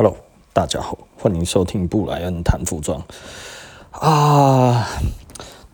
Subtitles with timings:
[0.00, 0.14] Hello，
[0.52, 3.02] 大家好，欢迎收听布莱恩谈服装
[3.90, 4.86] 啊。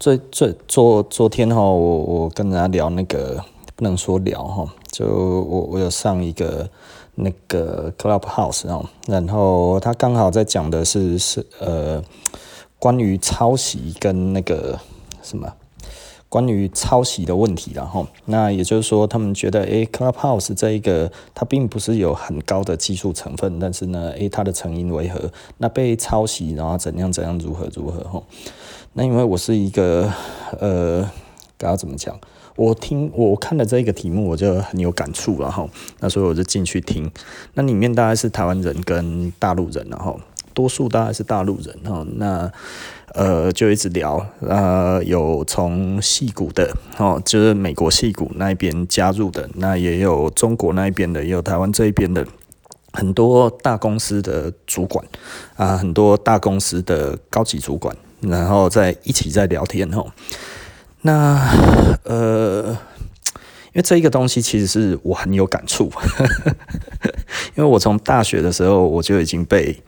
[0.00, 3.44] 最最昨昨天哈，我我跟人家聊那个，
[3.76, 6.66] 不能说聊哈，就我我有上一个
[7.16, 12.02] 那个 Clubhouse 啊，然后他刚好在讲的是是呃
[12.78, 14.80] 关于抄袭跟那个
[15.22, 15.52] 什么。
[16.34, 25.30] 关于抄袭的问题，然后那也就是说，他们觉得，诶，Clubhouse 这一个它并不是有很高的技术成分，但是呢，诶，它的成因为何？
[25.58, 28.02] 那被抄袭，然后怎样怎样，如何如何？
[28.02, 28.20] 哈，
[28.94, 30.12] 那因为我是一个，
[30.58, 31.08] 呃，
[31.56, 32.18] 该要怎么讲？
[32.56, 37.08] 我听我看了这一个题目，我就很有感触，然后那所以我就进去听，
[37.54, 40.18] 那里面大概是台湾人跟大陆人，然后
[40.52, 42.50] 多数大概是大陆人，哈，那。
[43.14, 52.26] 呃，就一直聊，呃，有从戏谷的哦，就是美国戏谷那边加入的，那也有中国那边的，也有台湾这一边的，
[52.92, 55.06] 很多大公司的主管
[55.56, 60.06] 啊，很多大公司的高级主管，然后在一起在聊天哦。
[61.02, 61.38] 那
[62.02, 62.76] 呃，
[63.66, 65.88] 因为这一个东西其实是我很有感触，
[67.54, 69.80] 因为我从大学的时候我就已经被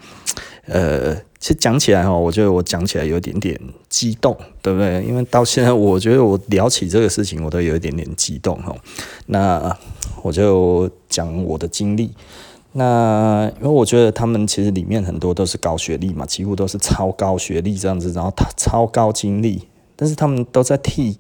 [0.67, 1.17] 呃。
[1.39, 5.05] 其实讲起来哈，我觉得我讲起来有一点点激动，对不对？
[5.05, 8.75] 因为到现在，我觉得我聊起这个事情，我都有一点点激动哈。
[9.27, 9.78] 那
[10.22, 12.11] 我就讲我的经历。
[12.72, 21.19] 那因为我觉得他们其实里面很多都是高学历嘛，几乎都是超高学历这样子，然后他超高经历，但是他们都在替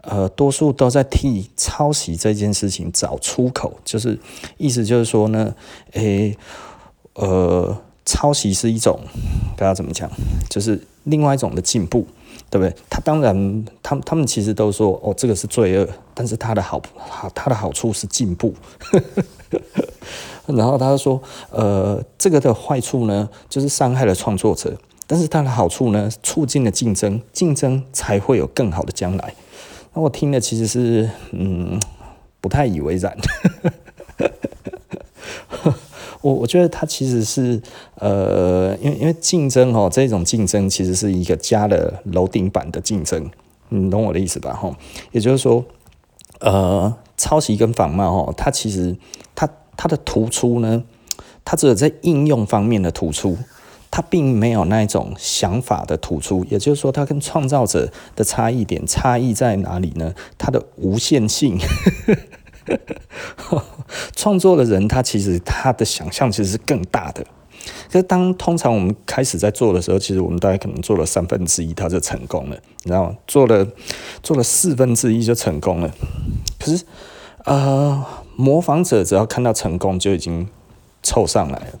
[0.00, 4.18] 呃，多数都在替抄袭这件事情找出口，就是
[4.56, 5.54] 意思就是说呢，
[5.92, 6.36] 诶，
[7.14, 7.76] 呃。
[8.04, 8.98] 抄袭是一种，
[9.56, 10.10] 大家怎么讲？
[10.48, 12.06] 就是另外一种的进步，
[12.48, 12.74] 对不对？
[12.88, 18.54] 他当然，他他们其实都说，哦，这个是罪恶，但是他的好，好，他的好处是进步。
[20.46, 29.34] 然后他说，呃，这个的坏处呢，就是伤害了创作者，但是他的好处呢，促进了竞争，竞争才会有更好的将来。
[29.94, 31.78] 那我听的其实是，嗯，
[32.40, 33.16] 不太以为然。
[36.22, 37.60] 我我觉得它其实是，
[37.94, 43.30] 呃，因为因为竞争哦，这种竞争其实是一个加了楼顶板的竞争，
[43.70, 44.52] 你懂我的意思吧？
[44.52, 44.70] 哈，
[45.12, 45.64] 也就是说，
[46.40, 48.96] 呃，抄袭跟仿冒哦，它其实
[49.34, 50.84] 它它的突出呢，
[51.44, 53.38] 它只有在应用方面的突出，
[53.90, 56.44] 它并没有那一种想法的突出。
[56.50, 60.14] 也就是说，它跟创造者的差异点差异在哪里呢？
[60.36, 61.58] 它的无限性。
[64.14, 67.24] 创作的人，他其实他的想象其实是更大的。
[67.90, 73.16] 可是当通常我们开始在做的时候，其实我们大概可能做了三分之一，他就成功了，你知道吗？
[73.26, 73.66] 做了
[74.22, 75.92] 做了四分之一就成功了。
[76.58, 76.84] 可是，
[77.44, 78.04] 呃，
[78.36, 80.48] 模仿者只要看到成功，就已经
[81.02, 81.80] 凑上来了。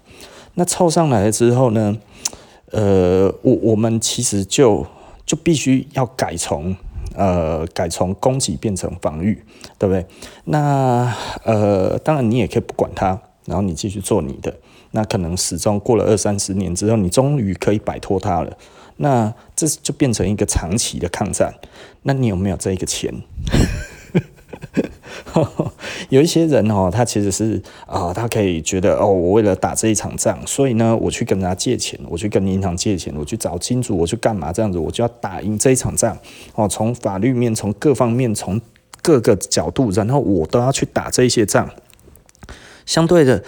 [0.54, 1.96] 那凑上来了之后呢？
[2.72, 4.86] 呃，我我们其实就
[5.26, 6.76] 就必须要改从。
[7.14, 9.42] 呃，改从攻击变成防御，
[9.78, 10.06] 对不对？
[10.44, 14.54] 那呃，当然你也可以不管它，然后你继续做你的。
[14.92, 18.56] 那可能始终过了二三十年之后，你终于可以摆脱它了。
[18.96, 21.54] 那这就变成一个长期的抗战。
[22.02, 23.14] 那你有没有这个钱？
[26.10, 34.52] 有一些人哦，他其实是啊，他可以觉得哦，我为了打这一场仗，所以呢，我去跟人家借钱，我去跟银行借钱，我去找金主，我去干嘛？
[34.52, 36.16] 这样子，我就要打赢这一场仗
[36.54, 36.68] 哦。
[36.68, 38.60] 从法律面，从各方面，从
[39.02, 41.70] 各个角度，然后我都要去打这些仗。
[42.86, 43.42] 相对的。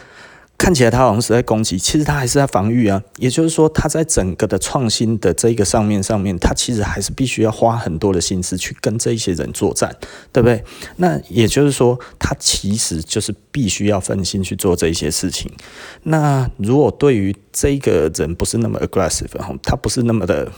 [0.63, 3.03] 看起来他好像是在攻击，其实他还是在防御啊。
[3.17, 9.93] 也就是说，他在整个的创新的这个上面上面，他其实还是必须要花很多的心思去跟这一些人作战，
[10.31, 10.63] 对不对？
[10.99, 15.51] 那也就是说，他其实就是必须要分心去做这一些事情。
[16.05, 20.49] 那如果对于这个人不是那么 aggressive，他不是那么的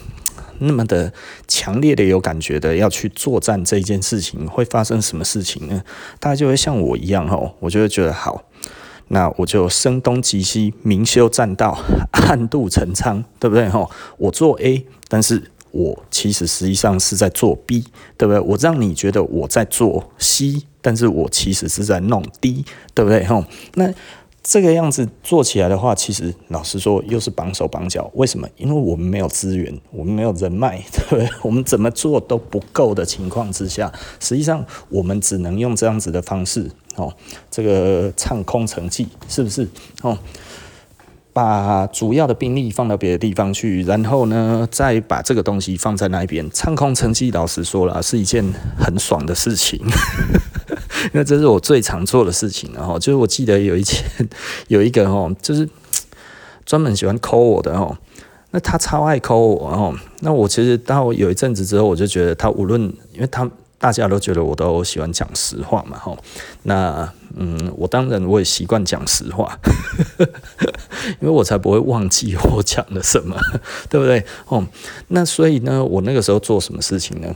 [0.59, 1.11] 那么的
[1.49, 5.83] 强烈的有感觉的要去作战这件事情，会发生什么事情呢？
[6.21, 8.45] 大家就会像我一样哈，我就会觉得好。
[9.09, 11.79] 那我就声东击西，明修栈道，
[12.13, 13.69] 暗度陈仓，对不对？
[13.69, 17.85] 吼，我做 A，但是我其实实际上是在做 B，
[18.17, 18.41] 对不对？
[18.41, 22.65] 我让你觉得我在做 C，但是我其实是在弄 D，
[22.95, 23.25] 对不对？
[23.25, 23.93] 吼，那。
[24.47, 28.11] 这个样子做起来的话，其实老实说又是绑手绑脚。
[28.13, 28.47] 为什么？
[28.59, 31.27] 因为我们没有资源，我们没有人脉， 对不对？
[31.41, 33.91] 我们怎么做都不够的情况之下，
[34.21, 37.13] 实际上我们只能用这样子的方式，哦，
[37.51, 39.69] 这个唱空城计，是不是？
[40.03, 40.19] 哦。
[41.33, 47.33] 把主要的兵力放到别的地方去，然后呢，再把这个东西放在那边，唱空城计。
[47.33, 48.45] 老实说了，是一件
[48.79, 49.81] 很爽的事情，
[51.13, 52.71] 因为这是我最常做的事情。
[52.73, 54.05] 然后，就是我记得有一件，
[54.69, 55.69] 有一个哦，就是
[56.65, 57.99] 专门喜欢抠我的哦。
[58.53, 59.93] 那他超爱抠我哦。
[60.21, 62.81] 那我其实到有一阵子之后，我就觉得他无论，
[63.13, 66.17] 因为他大家都觉得我都喜欢讲实话嘛，吼。
[66.63, 69.59] 那嗯，我当然我也习惯讲实话，
[71.21, 73.37] 因为我才不会忘记我讲了什么，
[73.91, 74.25] 对不对？
[74.47, 74.65] 哦，
[75.09, 77.35] 那所以呢，我那个时候做什么事情呢？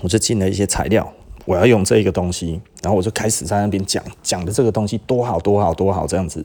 [0.00, 1.12] 我就进了一些材料，
[1.44, 6.42] 我要用这一个东西，然后我就开始在那边讲讲的这个东西多好多好多好这样子。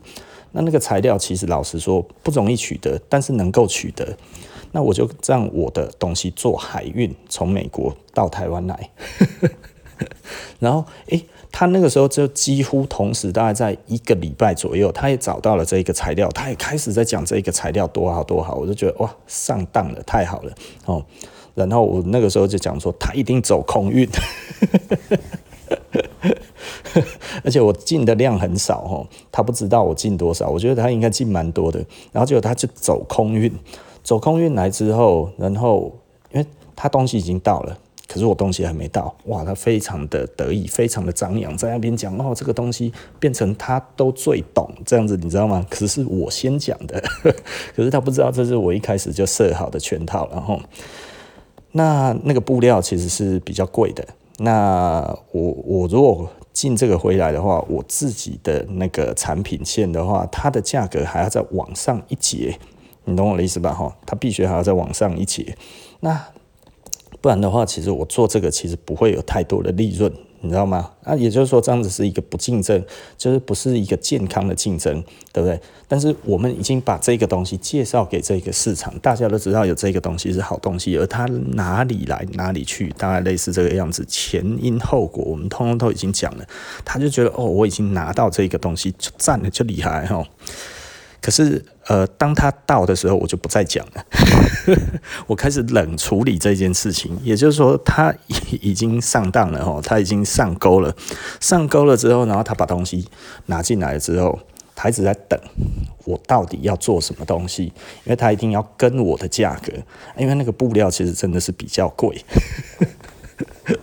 [0.51, 4.17] 那那个材料其实老实说不容易取得，但是能够取得，
[4.75, 8.89] 那我就让我的东西做海运，从美国到台湾来。
[10.59, 21.01] 然后，诶，他那个时候就几乎同时，大概在一个礼拜左右，他也找到了这个材料，他也开始在讲这个材料多好多好，我就觉得哇，上当了，太好了哦。
[21.53, 24.05] 然后我那个时候就讲说，他一定走空运。
[27.45, 31.79] 而且我进的量很少哦，他不知道我进多少，我觉得他应该进蛮多的。
[32.11, 33.49] 然后结果他就走空运，
[34.05, 35.91] 走空运来之后，然后
[36.31, 37.75] 因为他东西已经到了，
[38.07, 45.65] 可是我东西还没到，哇，他非常的得意，非常的张扬，在那边讲哦，这个东西变成他都最懂这样子，你知道吗？
[45.71, 47.01] 可是我先讲的，
[47.75, 50.61] 可是他不知道这是我一开始就设好的圈套，然后
[51.71, 54.07] 那那个布料其实是比较贵的。
[54.37, 62.57] 那我我如果进这个回来的话，我自己的那个产品线的话，它的价格还要再往上一截，
[63.05, 63.73] 你懂我的意思吧？
[63.73, 65.57] 哈，它必须还要再往上一截，
[66.01, 66.25] 那
[67.21, 70.11] 不然的话，其实我做这个其实不会有太多的利润。
[70.41, 70.91] 你知道吗？
[71.03, 72.79] 啊，也就是说，这样子是一个不竞争，
[73.17, 75.03] 就是不是一个健康的竞争，
[75.33, 75.59] 对不对？
[75.87, 86.45] 但是我们已经把这个东西介绍给这个市场，大家都知道有这个东西是好东西，而它哪里来哪里去，大概类似这个样子，前因后果我们通通都已经讲了，
[86.83, 90.23] 他就觉得哦，我已经拿到这个东西就赞了，就厉害哈。
[91.25, 94.05] 可是，呃，当他到的时候，我就不再讲了。
[95.25, 98.13] 我开始冷处理这件事情，也就是说，他
[98.61, 100.95] 已经上当了哦，他已经上钩了。
[101.41, 103.07] 上钩了之后，然后他把东西
[103.47, 104.37] 拿进来了之后，
[104.75, 105.39] 他一直在等
[106.03, 109.73] 我到底要做什么东西，因为他一定要跟我的价格，
[110.19, 112.23] 因为那个布料其实真的是比较贵，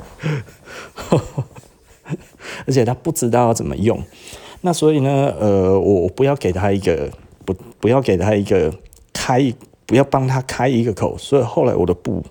[2.66, 4.00] 而且他不知道怎么用。
[4.60, 7.10] 那所以呢，呃，我不要给他一个。
[7.80, 8.72] 不，要给他一个
[9.12, 9.52] 开，
[9.86, 11.16] 不要帮他开一个口。
[11.18, 12.22] 所以后来我的布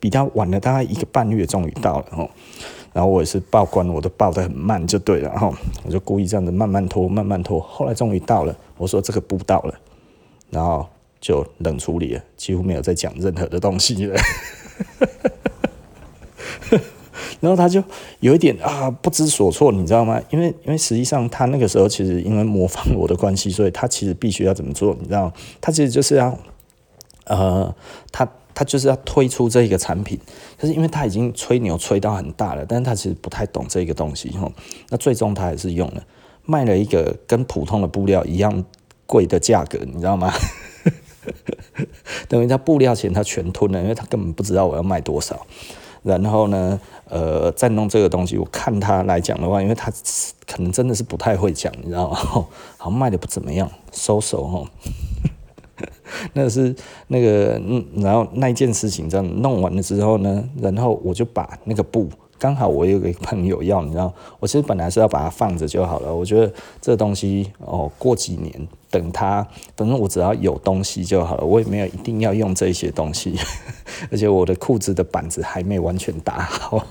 [0.00, 2.28] 比他晚了大概一个半月，终于到了哦。
[2.92, 5.28] 然后我也是报关，我都报得很慢就对了。
[5.28, 7.60] 然后我就故意这样子慢慢拖，慢慢拖。
[7.60, 9.74] 后来终于到了，我说这个布到了，
[10.50, 10.86] 然后
[11.20, 14.18] 就冷处理了，几乎没有再讲任何的东西了。
[17.40, 17.82] 然后他就
[18.20, 20.20] 有一点啊不知所措，你知道吗？
[20.30, 24.96] 因为因为实际上他那个时候其实因为模仿我的关系，所以他其实必须要怎么做？
[25.00, 26.36] 你知道，他其实就是要
[27.24, 27.74] 呃，
[28.10, 30.18] 他他就是要推出这个产品，
[30.58, 34.50] 可是因为他已经吹牛吹到很大了，但是他其实不太懂这个东西哈。
[34.88, 36.02] 那最终他还是用了
[36.44, 38.64] 卖了一个跟普通的布料一样
[39.06, 40.32] 贵的价格，你知道吗？
[42.28, 45.44] 等于他布料钱他全吞了，因为他根本不知道我要卖多少。
[46.06, 49.90] 然后呢，呃，再弄这个东西，我看他来讲的话，因为他
[50.46, 52.16] 可能真的是不太会讲，你知道吗？
[52.78, 54.70] 好像卖的不怎么样，收手哈。
[56.32, 56.74] 那是
[57.08, 62.08] 那个，嗯，然后那件事情这样弄完了之后呢，然后我就把那个布。
[62.38, 66.14] 刚好我有个朋友要，你知道，我其实本来是要把它放着就好了。
[66.14, 66.52] 我觉得
[66.82, 71.44] 这东西哦，过几年等它，反正我只要有东西就好了。
[71.44, 73.38] 我也没有一定要用这些东西，
[74.10, 76.86] 而且我的裤子的板子还没完全打好，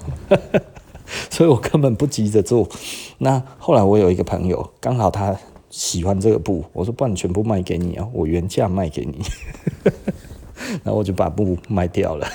[1.29, 2.67] 所以我根本不急着做。
[3.19, 5.35] 那后来我有一个朋友，刚好他
[5.69, 9.21] 喜欢这个布，我说不然全部卖给你啊，我原价卖给你，
[10.83, 12.27] 然后我就把布卖掉了。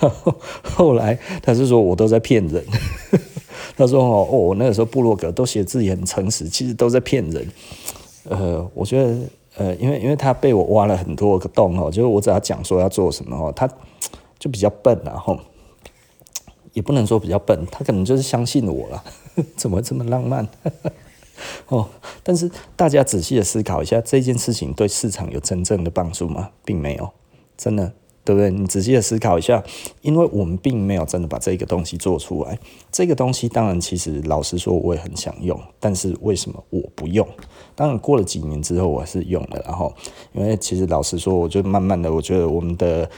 [0.00, 2.64] 然后后来他是说我都在骗人，
[3.78, 7.48] 他说哦哦，我那个时候布洛格都写自己很诚实，其实都在骗人。
[8.24, 9.16] 呃，我觉得
[9.56, 13.68] 呃，因为因为他被我挖了很多个洞哦，就是我只要讲说要做什么哦，他
[14.38, 15.38] 就比较笨然后
[16.72, 19.04] 也不能说比较笨，他可能就是相信我了，
[19.56, 20.46] 怎么这么浪漫？
[21.68, 21.88] 哦，
[22.24, 26.50] 但是大家仔细的思考一下，这件事情对市场有真正的帮助吗？
[26.64, 27.10] 并没有，
[27.56, 27.92] 真的。
[28.28, 28.50] 对不对？
[28.50, 29.64] 你仔细的思考一下，
[30.02, 32.58] 因为我们并没有真的把这个东西做出来。
[32.92, 37.26] 这个东西当然，其实老实说，我也很想用，但是为什么我不用？
[37.74, 39.62] 当然过了几年之后，我还是用了。
[39.64, 39.94] 然后，
[40.34, 43.08] 因为其实老实说，我就慢慢的，我觉得我们的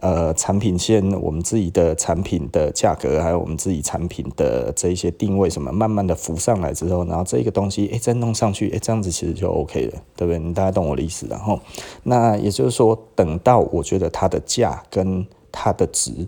[0.00, 10.38] 呃产品线，我们自己的产品的价格，还有我们自己产品的这一些定位什么，慢慢的浮上来之后，然后这个东西哎再弄上去，哎这样子其实就 OK 了，对不对？
[10.38, 11.26] 你大家懂我的意思。
[11.28, 11.60] 然后，
[12.02, 16.26] 那也就是说，等到我觉得它的价跟它的值。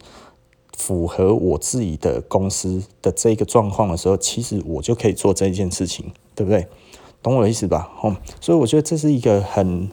[0.77, 6.65] 符合我自己的公司的这个状况的时候，其实我就可以做这件事情，对不对？
[7.21, 7.91] 懂我的意思吧？
[8.01, 9.91] 哦，所以我觉得这是一个很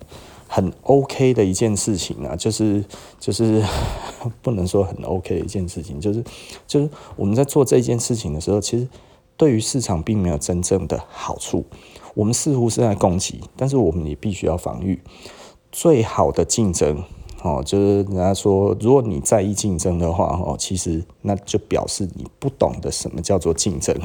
[0.47, 2.83] 很 OK 的一件事情啊，就是
[3.19, 3.63] 就是
[4.41, 6.23] 不能说很 OK 的一件事情，就是
[6.67, 8.87] 就是我们在做这件事情的时候，其实
[9.37, 11.65] 对于市场并没有真正的好处。
[12.13, 15.01] 我们似乎是在攻击，但是我们也必须要防御。
[15.71, 17.03] 最好的竞争。
[17.45, 23.95] 哦，就是人家说，如果你在意竞争的话，哦，其实那就表示你不懂得什么叫做竞争。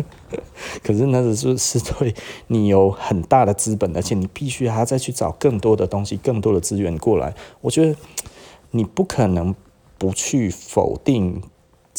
[0.84, 2.14] 可是那只是是对
[2.48, 7.34] 你有很大的资本，而且你必须还要再去找更多的东西、更多的资源过来。
[7.62, 7.96] 我觉得
[8.72, 9.54] 你不可能
[9.96, 11.40] 不去否定。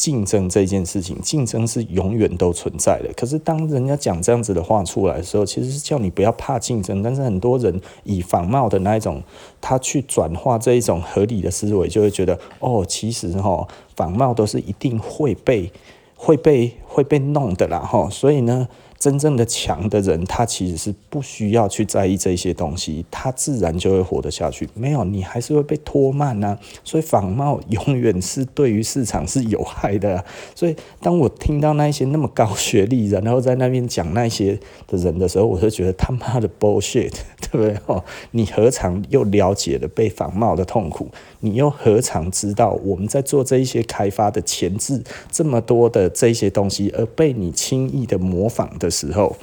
[0.00, 3.12] 竞争这件事情，竞争是永远都存在的。
[3.14, 7.02] 可是当人家讲这样子的话出来的时候，其实是叫你不要怕竞争。
[7.02, 9.22] 但是很多人以仿冒的那一种，
[9.60, 15.70] 他去转化这一种合理的思维，就会觉得哦，其实哈，仿冒都是一定会被、
[16.16, 18.08] 会被、会被弄的啦哈。
[18.08, 18.66] 所以呢。
[19.00, 24.68] 真正的强的人，他其实是不需要去在意这些东西，他自然就会活得下去。
[24.74, 26.58] 没有，你还是会被拖慢呐。
[26.84, 30.22] 所以仿冒永远是对于市场是有害的。
[30.54, 37.14] 所以当我听到那些那么高学历，然后在那边讲那些的人的时候，我就觉得他妈的 bullshit，
[37.50, 37.74] 对不对？
[37.86, 41.08] 哦，你何尝又了解了被仿冒的痛苦？
[41.40, 45.02] 你又何尝知道我们在做这一些开发的前置
[45.32, 48.89] 这么多的这些东西，而被你轻易的模仿的？
[48.90, 49.36] 时候，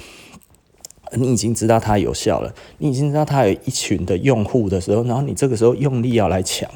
[1.13, 6.69] 你已经知道它有效了，你已经知道它有一群的用户的时候，然后你这个时候用力要来抢，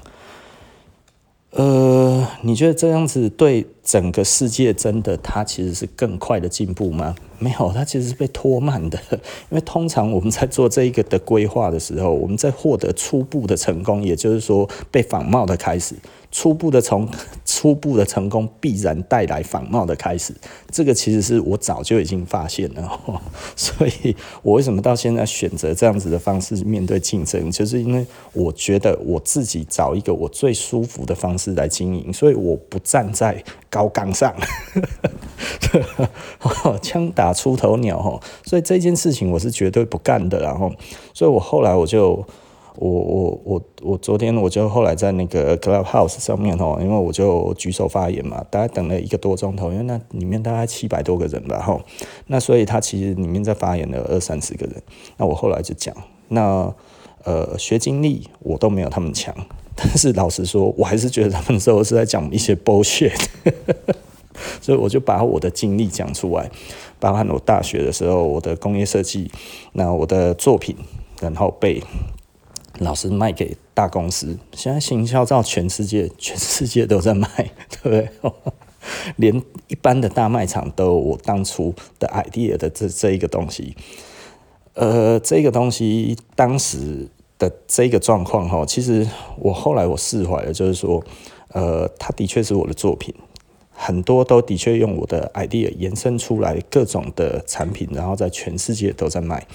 [1.51, 7.13] 呃，你觉得这样子对整个世界真的它其实是更快的进步吗？
[7.39, 8.97] 没有，它其实是被拖慢的。
[9.49, 15.95] 因为通常我们在做这一个的规划的时候，我们在获得初步的成功，也就是说被仿冒的开始。
[16.31, 17.07] 初步的从
[17.45, 20.33] 初步的成功必然带来仿冒的开始，
[20.71, 22.99] 这个其实是我早就已经发现了，
[23.55, 34.33] 所以我为什么到现在选择这样子的方式面对竞争，就是因为我觉得我自己找一个我最舒服的方式来经营，所以我不站在高岗上，
[36.81, 40.71] 枪打出头鸟，所以这件事情我是绝对不干的，然后，
[41.13, 42.25] 所以我后来我就。
[42.77, 51.81] 我我我我昨天我就后来在那个 Clubhouse 上面哦，因为我就举手发言嘛，大概等了一个多钟头，因为那里面大概七百多个人吧吼，
[52.27, 54.81] 那所以他其实里面在发言的二三十个人，
[55.17, 55.93] 那我后来就讲，
[56.29, 56.73] 那
[57.25, 59.35] 呃学经历我都没有他们强，
[59.75, 63.11] 但是老实说，我还是觉得他们时候是在讲一些 bullshit，
[64.61, 66.49] 所以我就把我的经历讲出来，
[67.01, 69.29] 包含我大学的时候我的工业设计，
[69.73, 70.73] 那我的作品，
[71.19, 71.83] 然后被。
[72.83, 77.27] 老师卖给大公司，现在行销照全世界， 全世界都在卖，
[77.69, 78.09] 对不对？
[79.17, 83.75] 连一般的大卖场都有我当初的 idea 的这这一个东西，
[84.73, 87.07] 呃，这个东西当时
[87.37, 89.07] 的这个状况哈，其实
[89.37, 91.03] 我后来我释怀了，就是说，
[91.49, 93.13] 呃，它的确是我的作品，
[93.71, 99.45] 很多都的确用我的 idea 延伸出来各种的产品，然后在全世界都在卖，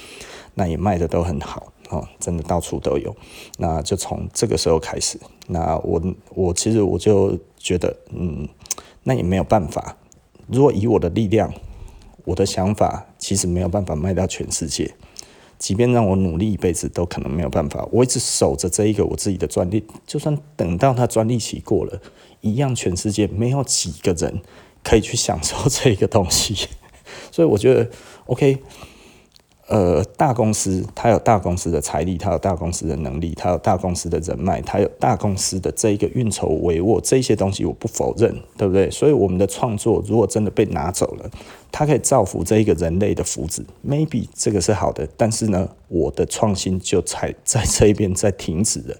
[0.54, 1.72] 那也卖的都很好。
[1.90, 3.14] 哦，真的到处都有，
[3.58, 5.18] 那就从这个时候开始。
[5.48, 6.02] 那我
[6.34, 8.48] 我其实我就觉得，嗯，
[9.04, 9.96] 那也没有办法。
[10.48, 11.52] 如果以我的力量，
[12.24, 14.94] 我的想法其实没有办法卖到全世界。
[15.58, 17.88] 即便让我努力一辈子，都可能没有办法。
[17.90, 22.00] 我一直守着这一个我自己的专利，就算等到它专利期过了，
[22.42, 24.42] 一样全世界没有几个人
[24.84, 26.68] 可以去享受 这个东西。
[27.30, 27.88] 所以我觉得
[28.26, 28.62] ，OK。
[29.68, 38.88] 呃，大公司它有大公司的财力，它有大公司的能力，它有大公司的人脉，它有大公司的这一个运筹帷幄，这些东西我不否认，对不对？
[38.90, 41.28] 所以我们的创作如果真的被拿走了，
[41.72, 48.96] 它可以造福这一个人类的福祉，maybe 这个是好的，但是呢，我的创新就才在这一边在停止了。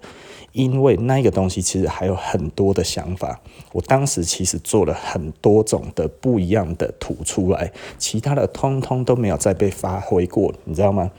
[0.56, 3.38] 因为那个东西其实还有很多的想法，
[3.72, 11.10] 我当时其实做了很多种的不一样的图出来，其他的通通都没有再被发挥过，你知道吗？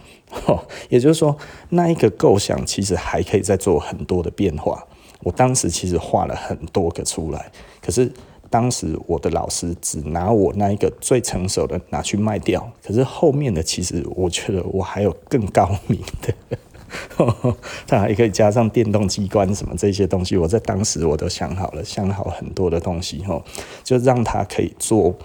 [0.89, 1.38] 也就是说，
[1.70, 4.84] 那一个构想其实还可以再做很多的变化。
[5.22, 8.12] 我当时其实画了很多个出来，可是
[8.50, 16.58] 当时我的老师只拿我那一个最成熟的拿去卖掉，可是后面的其实我觉得我还有更高明的，
[17.87, 23.43] 它还可以加上电动机关什么这些东西，我在当时我都想好了，想好很多的东西哈，
[23.83, 25.15] 就让它可以做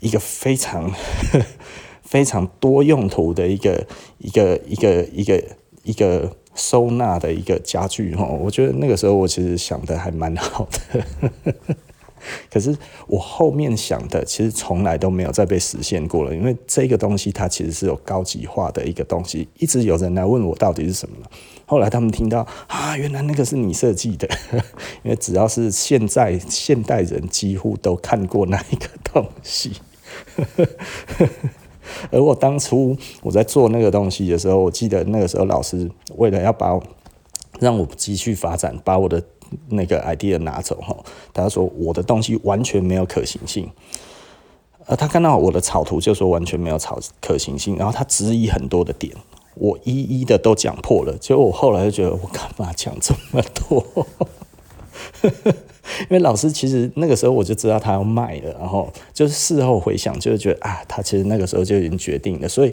[0.00, 0.90] 一个非常
[2.02, 3.86] 非常多用途的一个
[4.18, 5.42] 一个一个一个
[5.84, 11.04] 一个收纳的一个家具哈，我觉得那个时候我其实想的还蛮好的。
[12.50, 12.76] 可是
[13.06, 21.16] 我后面想的，其实从来都没有再被实现过了，因为这个东西它其实是有高级化的一个东西，一直有人来问我到底是什么。
[21.64, 24.28] 后来他们听到啊，原来那个是你设计的，
[25.02, 29.72] 因为只要是现在现代人几乎都看过那一个东西。
[32.10, 36.78] 而我当初我在做那个东西的时候，我记得那个时候老师为了要把
[37.58, 39.22] 让我继续发展，把我的。
[39.68, 40.96] 那个 idea 拿走哈，
[41.32, 43.68] 他说我的东西完全没有可行性，
[44.86, 49.14] 呃，他看到我的草图就说完全没有草可行性，然后他质疑很多的点，
[49.54, 54.06] 我一一的都讲破了，结果我后来就觉得我干嘛讲这么多？
[56.02, 62.72] 因为老师其实那个时候我就知道他要卖了，然后就是事后回想，就是觉得啊，他其实那个时候就已经决定了，所以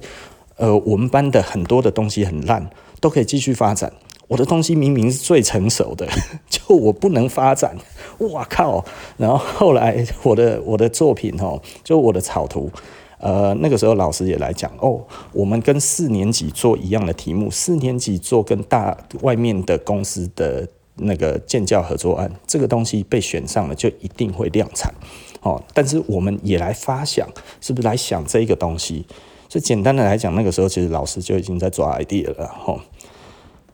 [0.58, 2.70] 呃，我们班的很多的东西很烂，
[3.00, 3.92] 都可以继续发展。
[4.30, 6.08] 我的东西明明是最成熟的，
[6.48, 7.76] 就我不能发展，
[8.20, 8.86] 哇靠！
[9.18, 12.72] 然后后来我的我的作品哦，就我的草图，
[13.18, 15.02] 呃，那个时候老师也来讲哦，
[15.34, 20.68] 我们跟四年级做一样的题目，四年级做跟大外面的公司的
[20.98, 24.94] 那个建教合作案，这个东西被选上了就一定会量产
[25.42, 25.60] 哦。
[25.74, 27.28] 但是我们也来发想，
[27.60, 29.08] 是不是来想这个东西？
[29.50, 32.80] 所以简单的来讲，那个时候其实老师就已经在抓 idea 了吼。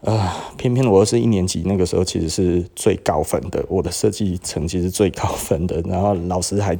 [0.05, 6.77] 啊，偏偏我是一年级，那个时候其实是最高分的，我的设计成绩是最高分的，然后老师还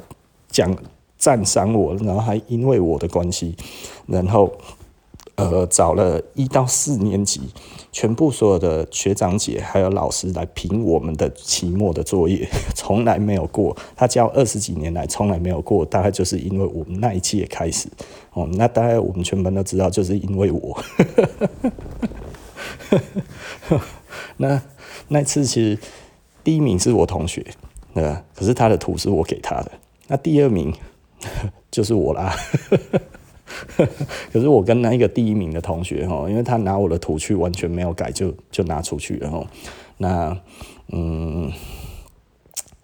[0.48, 0.72] 讲
[1.18, 3.56] 赞赏我，然后还因为我的关系，
[4.06, 4.52] 然后
[5.34, 7.40] 呃找了一到四年级
[7.90, 17.88] 全部所有的学长姐还有老师来评我们的期末的作业， 从来没有过，他教二十几年来从来没有过，大概就是因为我们那一届开始，
[18.34, 20.80] 哦，那大概我们全班都知道，就是因为我。
[24.38, 24.62] 那
[25.08, 25.78] 那次其实
[26.44, 27.44] 第一名是我同学，
[27.94, 28.24] 对吧？
[28.34, 29.72] 可是他的图是我给他的。
[30.08, 30.74] 那第二名
[31.70, 32.34] 就是我啦。
[34.32, 39.46] 可是我跟那一个第一名的同学哈，因为他拿我的图去完全没有改就，就拿出去了哈。
[39.98, 40.36] 那
[40.88, 41.50] 嗯，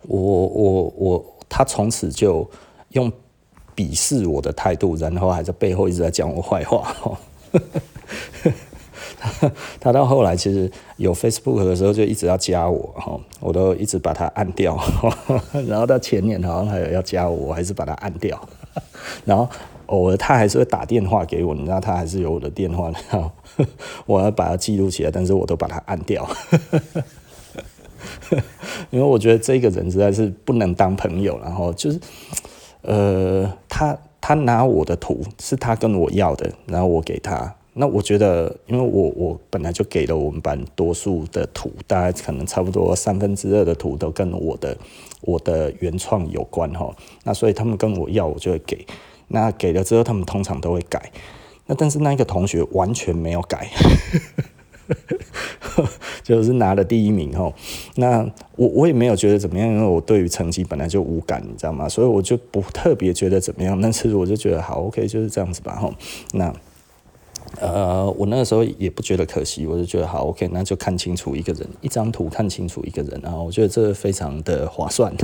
[0.02, 2.48] 我我我，他从此就
[2.90, 3.12] 用
[3.76, 7.18] 鄙视我的态度，然后还在背后一直在讲我坏话哈。
[9.78, 14.78] 他到后来其实有 Facebook 的时候就一直要加我哈，我都一直把他按掉，
[15.68, 18.40] 然后到前年好像还有要加我，我还是把他按掉，
[19.24, 19.48] 然后
[19.86, 23.30] 偶尔他还是会打电话给我，你知道他还是有我的电话，然后
[24.06, 26.28] 我要把它记录起来，但是我都把他按掉，
[28.90, 32.00] 因为我觉得这个人实在是不能当朋友，然后就是
[32.82, 37.54] 呃，他他拿我的图是他跟我要的，然后我给他。
[37.74, 44.76] 那我觉得，因为我我本来就给了我们班多数的图，大概可能差不多三分之二的图都跟我的
[45.22, 46.94] 我的原创有关哈。
[47.24, 48.86] 那所以他们跟我要，我就会给。
[49.28, 51.10] 那给了之后，他们通常都会改。
[51.64, 53.70] 那但是那一个同学完全没有改，
[56.22, 57.50] 就是拿了第一名哈。
[57.94, 61.88] 那我我也没有觉得怎么样，因为我对于成绩本来就无感，你知道吗？
[61.88, 63.80] 所以我就不特别觉得怎么样。
[63.80, 65.90] 但是我就觉得好，OK，就是这样子吧哈。
[66.34, 66.54] 那。
[67.60, 75.12] 呃，我那个时候也不觉得可惜，我就觉得好，OK，那就看清楚一个人，一张图看清楚一个人，啊我觉得这非常的划算。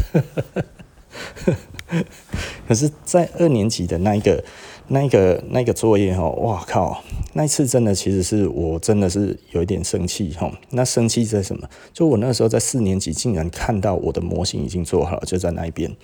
[2.69, 4.45] 可是，在二年级的那一个、
[4.89, 10.53] 那一个、那个作业哈，哇靠，那一次真的其实是我真的是有一点生气哈。
[10.71, 11.67] 那生气在什么？
[11.95, 15.97] 就我那个时候在四年级，竟然看到我的模型已经做好了，就在那一边，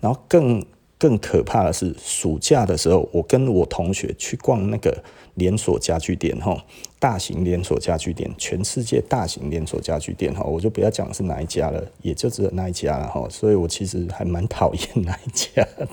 [0.00, 0.64] 然后更。
[1.02, 5.02] 更可怕的是，暑假的时候，我跟我同学去逛那个
[5.34, 6.56] 连锁家具店，哈，
[7.00, 15.88] 大型连锁家具店，全世界大型连锁家具店，哈，我就不要讲是哪一家了，也就只有那一家了，哈，所以我其实还蛮讨厌那一家的。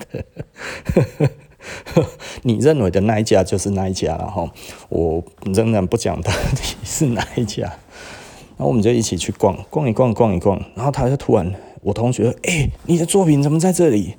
[2.43, 4.53] 你认为的那一家就是那一家了，哈，
[4.89, 7.63] 我仍然不讲到底是哪一家。
[7.63, 14.13] 然后我们就一起去逛，逛一逛，逛一逛，然后他就突然，我同学，哎、你的作品怎么在这里？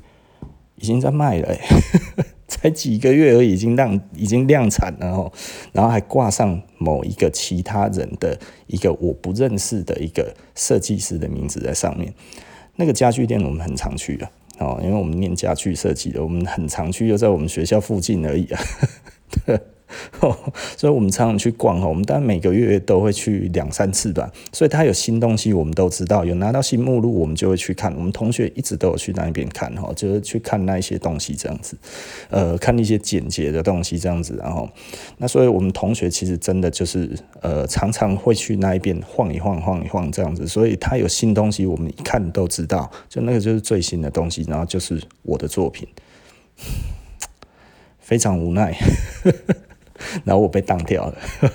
[0.81, 1.61] 已经在卖了，欸，
[2.49, 5.31] 才几个月而已，已经量已经量产了哦，
[5.73, 12.13] 然后还挂上某一个其他人的一个我不认识的一个设计师的名字在上面。
[12.77, 14.27] 那个家具店我们很常去的
[14.59, 18.61] 哦，因为我们念家具设计的，我们很常去，又在我们学校附近而已啊。
[20.77, 24.31] 所以我们常常去逛哦，我们当然每个月都会去两三次吧。
[24.53, 27.95] 所以他有新东西，我们都知道，有拿到新目录，我们就会去看。
[27.97, 31.77] 我们同学一直都有去那一边看哈，就是去看那一些东西这样子，
[32.31, 34.37] 呃，看一些简洁的东西这样子。
[34.39, 34.69] 然后，
[35.19, 40.47] 那所以我们同学其实真的就是呃，常常会去那一边晃一晃、晃一晃这样子。
[40.47, 45.87] 所以他有新东西，我们一看都知道，就那个就是最新的东西，然后就是我的作品，
[47.99, 48.77] 非常无奈。
[50.25, 51.15] 然后我被当掉了，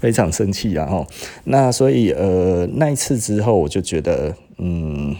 [0.00, 1.06] 非常生气然后，
[1.44, 5.14] 那所以呃，那一次之后，我就觉得，嗯，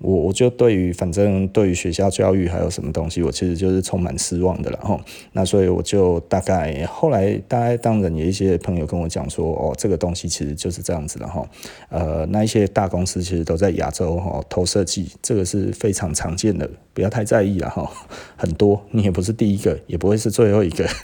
[0.00, 4.98] 我我就对于反正对于学校教育还有什么东西，我其实就是充满失望的了哈。
[5.32, 11.48] 那所以我就大概后来大概当然有一些朋友跟我讲说，哦，这个东西其实就是这样子了哈。
[11.88, 17.90] 呃，那一些大公司其实都在亚洲哈投设计，这个是非常常见的，不要太在意了哈。
[18.36, 20.88] 很多你也不是第一个，也不会是最后一个。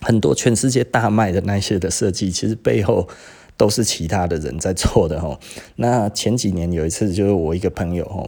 [0.00, 3.08] 很多全世界大卖的那些的设计，其实背后
[3.56, 5.38] 都是其他的人在做的哈。
[5.76, 8.26] 那前几年有一次，就是我一个朋友哈，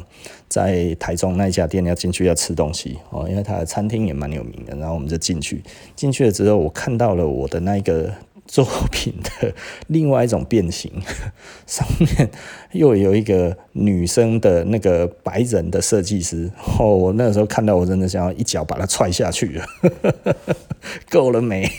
[0.48, 5.62] 在台中那家店要进去要吃东西哦，因为他的餐厅也蛮有名的，然后我们就进去。
[5.94, 8.12] 进去了之后，我看到了我的那个。
[8.46, 9.52] 作品的
[9.88, 10.90] 另外一种变形，
[11.66, 12.30] 上面
[12.72, 19.66] 又有一个女生的那个白人的设计师哦，我那时候看到，我真的想要一脚把他踹下去了，
[21.10, 21.70] 够了没？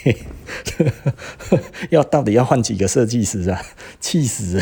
[1.90, 3.62] 要到底要换几个设计师啊？
[4.00, 4.60] 气死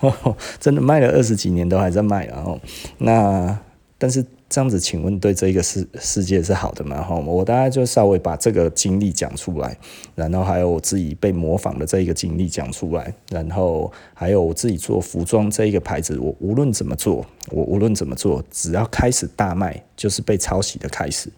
[0.00, 0.36] 了！
[0.58, 2.60] 真的卖了二十几年都还在卖，然后
[2.98, 3.58] 那
[3.96, 4.24] 但是。
[4.50, 7.00] 这样子，请问对这个世世界是好的吗？
[7.00, 9.78] 哈，我大概就稍微把这个经历讲出来，
[10.16, 21.30] 然后还有我自己被模仿的这一个经历讲出来，然后还有我自己做服装这一个牌子，我无论怎么做，我无论怎么做，只要开始大卖，就是被抄袭的开始。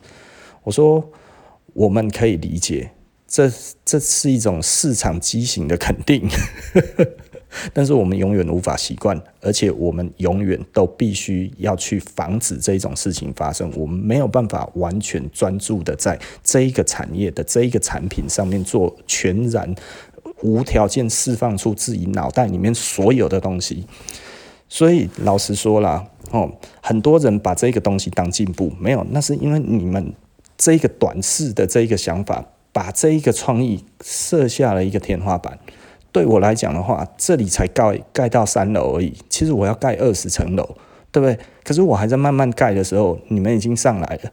[0.62, 1.07] 我说，
[1.75, 2.92] 我们可以理解，
[3.29, 3.53] 这
[3.85, 6.27] 这是一种市场畸形的肯定。
[7.73, 13.71] 但是我们永远无法习惯，而且我们永远都必须要去防止这种事情发生。
[13.77, 19.75] 我们没有办法完全专注的在这一个产业的这一个产品上面做全然
[20.43, 23.87] 无条件释放出自己脑袋里面所有的东西。
[24.69, 30.12] 所以老实说啦，哦，很多人把这个东西当进步，没有，那是因为你们
[30.57, 35.59] 这个短视的这一个想法，把这一个创意设下了一个天花板。
[36.12, 39.14] 对我来讲的话，这里才盖盖到三楼而已。
[39.29, 40.77] 其实我要盖二十层楼，
[41.11, 41.38] 对不对？
[41.64, 44.31] 可是我还在慢慢盖的时候，你们已经上来了。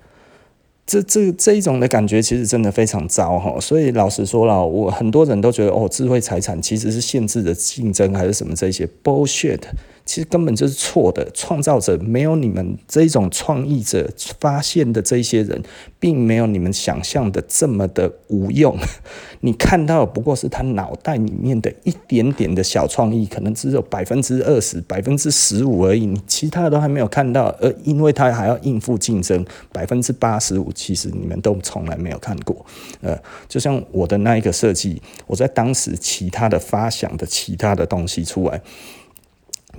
[0.86, 3.60] 这这这一种的感觉，其实真的非常糟哈。
[3.60, 9.62] 所以老实说了，我很多人都觉得哦，智慧财产其实是限制的竞争，还是什么这些 bullshit。
[10.10, 15.62] 其实根本就是错的，创造者没有你们这种创意者发现的这些人，
[16.00, 18.76] 并没有你们想象的这么的无用。
[19.42, 27.56] 你看到不过是他脑袋里面的一点点的小创意，可能只有百分之二十、百分之十五而已，你其他的都还没有看到。
[27.62, 32.66] 而因为他还要应付竞争，百分之八十五其实你们都从来没有看过。
[33.02, 33.16] 呃，
[33.48, 38.60] 就像我的那一个设计，我在当时其他的发想的其他的东西出来。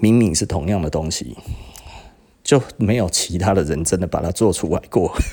[0.00, 1.36] 明明是同样的东西，
[2.42, 5.14] 就没有其他的人真的把它做出来过。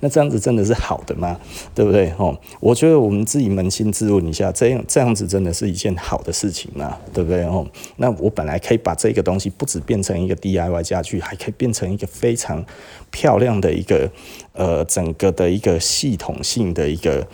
[0.00, 1.38] 那这样子真的是好的吗？
[1.74, 2.12] 对不对？
[2.16, 6.98] 哦，我觉得我们自己扪心自问一下，这样这样子真的是一件好的事情吗？
[7.12, 7.42] 对不对？
[7.44, 12.64] 哦，那我本来可以把这个东西不止变成一个 DIY 家具，还可以变成一个非常
[13.10, 14.10] 漂亮的一个
[14.52, 17.26] 呃整个的一个系统性的一个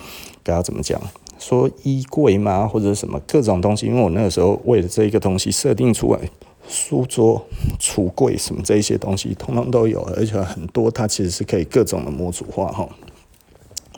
[0.42, 1.00] 该要怎么讲？
[1.38, 3.86] 说衣柜吗，或者什么各种东西？
[3.86, 6.20] 因为我那个时候为了这一个东西设定出来，
[6.68, 7.46] 书桌、
[7.78, 12.88] 橱柜什么这一些东西，通通都有，而且很多它其实是可以各种的模组化哈，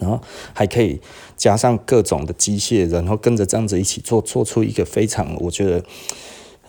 [0.01, 0.21] 然后
[0.53, 1.01] 还可以
[1.37, 5.83] 加上各种的机械，然后跟着这样子一起做，做出一个非常我觉得，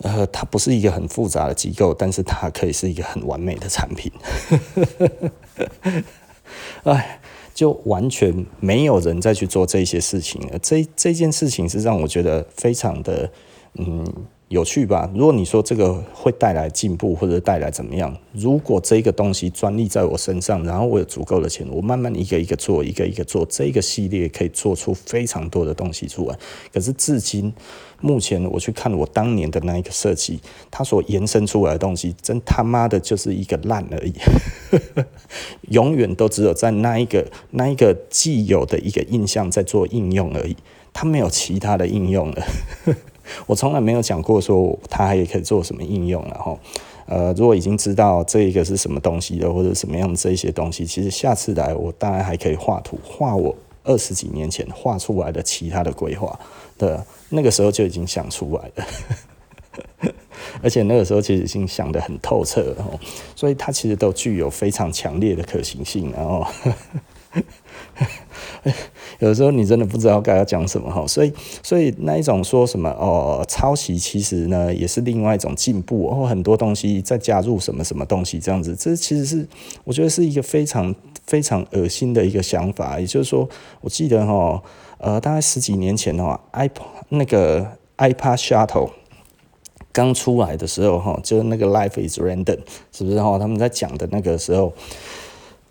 [0.00, 4.10] 呃，它不是一个很复杂的机构，但是它可以是一个很完美的产品。
[6.84, 7.18] 哎。
[7.62, 10.58] 就完全没有人再去做这些事情了。
[10.58, 13.30] 这这件事情是让我觉得非常的
[13.74, 14.04] 嗯
[14.48, 15.08] 有趣吧。
[15.14, 26.36] 如果你说这个会带来进步或者带来怎么样，如果这个东西专利在我身上，然后我有足够的钱，我慢慢一个一个做，一个一个做，这个系列可以做出非常多的东西出来。
[26.72, 27.52] 可是至今。
[28.02, 30.38] 目前我去看我当年的那一个设计，
[30.70, 34.12] 它所延伸出来的东西，真他妈的就是一个烂而已，
[35.72, 40.54] 永远都只有在那一个那一个既有的一个印象在做应用而已，
[40.92, 42.44] 它没有其他的应用了。
[43.46, 46.58] 我从来没有讲过说它还可以做什么应用，然后。
[47.04, 56.38] 呃，如果已经知道这一个是什么东西的，或者什么样这一些东西，其实下次来我当然还可以画图，画我二十几年前画出来的其他的规划
[56.78, 60.12] 的，那个时候就已经想出来了，
[60.62, 63.00] 而且那个时候其实已经想得很透彻了，
[63.34, 66.46] 所以它其实都具有非常强烈的可行性，然后。
[69.18, 71.32] 有的时候你真的不知道该要讲什么哈，所以
[71.62, 79.46] 所以那一种说什么哦，抄袭其实呢也是另外一种进步哦，很多东西再加入什么什么东西这样子，这其实是
[79.84, 83.00] 我觉得是一个非常非常恶心的一个想法。
[83.00, 83.48] 也就是说，
[83.80, 84.62] 我记得哈
[85.02, 88.90] 呃大概十几年前的话，iPod 那个 iPad Shuttle
[89.92, 92.60] 刚出来的时候哈，就是那个 Life is Random
[92.90, 93.38] 是不是哈？
[93.38, 94.72] 他们在讲的那个时候，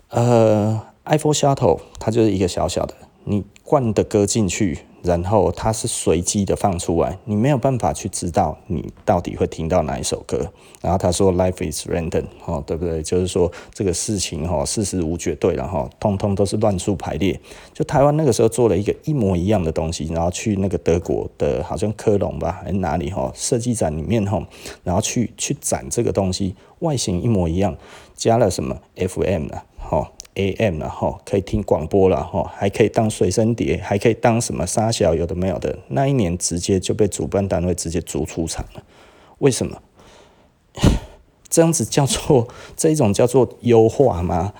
[0.09, 0.79] 呃。
[1.03, 10.51] iPhone Shuttle 它就是一个小小的，你灌的歌进去，然后它是随机的放出来，你没有办法去知道你到底会听到哪一首歌。
[10.81, 13.03] 然后他说 Life is random，哦，对不对？
[13.03, 17.39] 就是说这个事情哈，事实无绝对，然后通通都是乱数排列。
[17.73, 24.43] 就台湾那个时候做了一个一模一样的东西，然后去那个德国的好像科隆吧，还是哪里哈，设计展里面哈，
[24.83, 27.75] 然后去去展这个东西，外形一模一样，
[28.15, 29.61] 加了什么 FM 呢？
[29.77, 30.11] 哈。
[30.35, 35.77] AM 了哈，可以听广播了哈，还可以当随身碟，还可以当什么沙小，有的没有的。
[35.89, 38.83] 那一年直接就被主办单位直接逐出场了，
[39.39, 39.81] 为什么？
[41.49, 44.53] 这样子叫做 这一种叫做优化吗？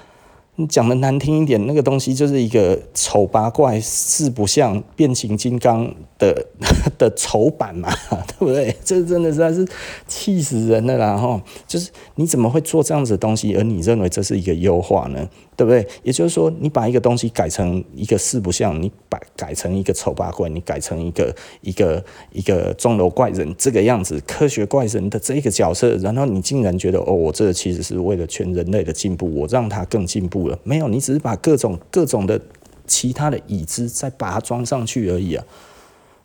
[0.57, 6.45] 你讲的难听一点，那个东西就是一个丑八怪、四不像变形金刚的
[6.99, 7.89] 的丑版嘛，
[8.27, 8.75] 对不对？
[8.84, 9.65] 这真的实在是
[10.05, 11.17] 气死人了啦！
[11.17, 15.27] 哈，就是你怎么会做这样子的东西，而你认为这是一个优化呢？
[15.57, 15.87] 对不对？
[16.01, 30.57] 也就是说，你把一个东西改成一个四不像，你把改成一个丑八怪，你改成一个一个一个钟楼怪人这个样子，科学怪人的这个角色，然后你竟然觉得哦，我这其实是为了全人类的进步，我让他更进步了。
[30.63, 32.41] 没有，你只是把各种各种的
[32.87, 35.45] 其他的椅子再把它装上去而已啊！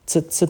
[0.07, 0.49] 这这。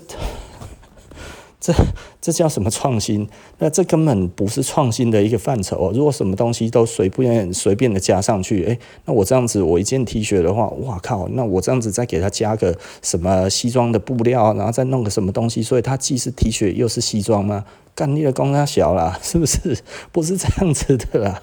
[1.67, 1.75] 这
[2.23, 3.29] 这叫什么创新？
[3.59, 5.91] 那这根本不是创新的一个范畴。
[5.93, 11.29] 如果什么东西都随便随便的加上去，诶，那我这样子，我一件 T 恤的话，哇靠！
[11.31, 17.65] 那我这样子再给他加个什么西装的布料，然后再弄个什么东西，所以它既是 T 恤又是西装吗？
[17.97, 19.77] 干你的工他小了， 是不是？
[20.13, 21.43] 不是这样子的啦。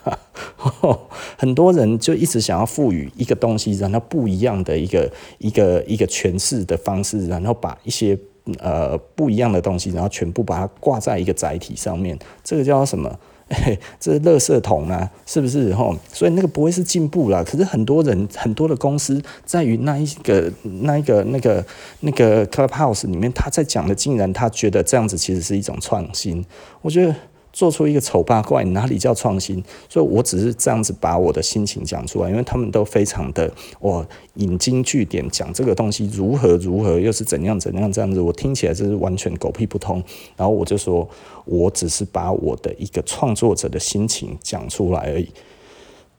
[1.37, 8.17] 很多人就一直想要赋予一个东西，然后不一样的一个一个一个诠释的方式，然后把一些。
[8.59, 13.17] 呃，不一样的东西，然后全部把它挂在一个载体上面，这个叫什么？
[13.99, 15.73] 这是垃圾桶啊，是不是？
[15.73, 17.43] 吼，所以那个不会是进步了。
[17.43, 20.51] 可是很多人，很多的公司，在于那一个、
[20.81, 21.63] 那一个、那个、
[21.99, 26.43] 那个 Clubhouse 里面，他在讲的，竟然他觉得这样子其实是一种创新。
[26.81, 27.15] 我觉得。
[27.53, 29.63] 做出一个丑八怪，哪里叫创新？
[29.87, 40.03] 所以我只是这样子把我的心情讲出来，因为他们都非常的我引经据典讲这个东西如何如何，又是怎样怎样这样子，我听起来就是完全狗屁不通。
[40.35, 41.07] 然后我就说，
[41.45, 45.29] 我只是把我的一个创作者的心情讲出来而已。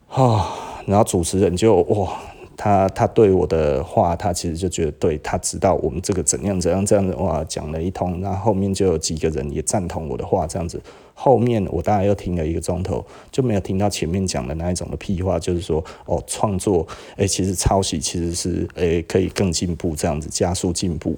[0.08, 0.54] 啊，
[0.86, 2.16] 然后主持人就哇。
[2.56, 10.80] 他他对我的话，他其实就觉得对，他知道我们这个怎样怎样这样的话讲了一通，那后，面就有几个人也赞同我的话，这样子，
[11.14, 16.86] 后面我大概又听了一个钟头，就没有听到前面讲的那一种的屁话，就是说哦，创作，
[17.16, 21.16] 哎，其实抄袭其实是哎可以更进步，这样子加速进步，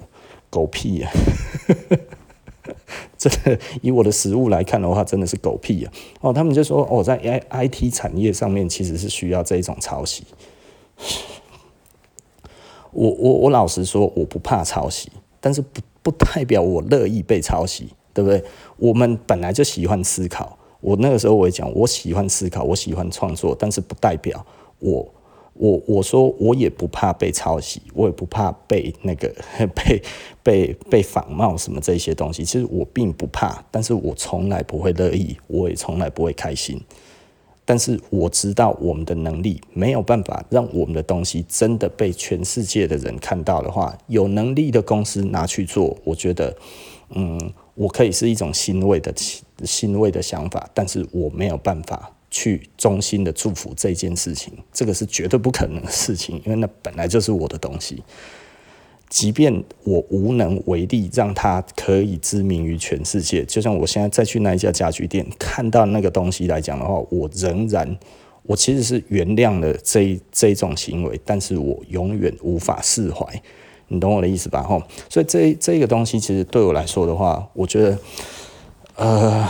[0.49, 1.11] 狗屁、啊！
[3.17, 5.93] 这个以我的实务来看的话，真的是狗屁、啊！
[6.21, 7.15] 哦，他们就说哦，在
[7.49, 10.23] I IT 产业上面其实是需要这一种抄袭。
[12.91, 18.43] 我我我老实说，我不怕抄袭，但是不不代表我乐意被抄袭，对不对？
[18.77, 24.43] 我们本来就喜欢思考，我那个时候我也讲，我喜欢思考，我喜欢创作，但是不代表
[24.79, 25.07] 我
[25.53, 29.33] 我我说我也不怕被抄袭，我也不怕被那个
[29.75, 30.01] 被
[30.41, 36.81] 被被仿冒什么这些东西，其实我并不怕，但是我从来不会乐意，我也从来不会开心。
[37.69, 46.55] 但是我知道我们的能力没有办法让我们的东西真的被全世界的人看到的话，有能力的公司拿去做，我觉得，
[47.09, 49.13] 嗯，我可以是一种欣慰的
[49.65, 58.01] 欣慰的想法，但是我没有办法去衷心的祝福这件事情，这个是绝对不可能的事情，因为那本来就是我的东西。
[59.09, 67.97] 即便我无能为力，让它可以知名于全世界，就像我现在再去那一家家具店看到那个东西来讲的话，我仍然，
[68.43, 73.25] 我其实是原谅了这这种行为，但是我永远无法释怀，
[73.87, 74.61] 你懂我的意思吧？
[74.61, 77.97] 吼，所以这这个东西其实对我来说的话，我觉得，
[78.95, 79.47] 呃，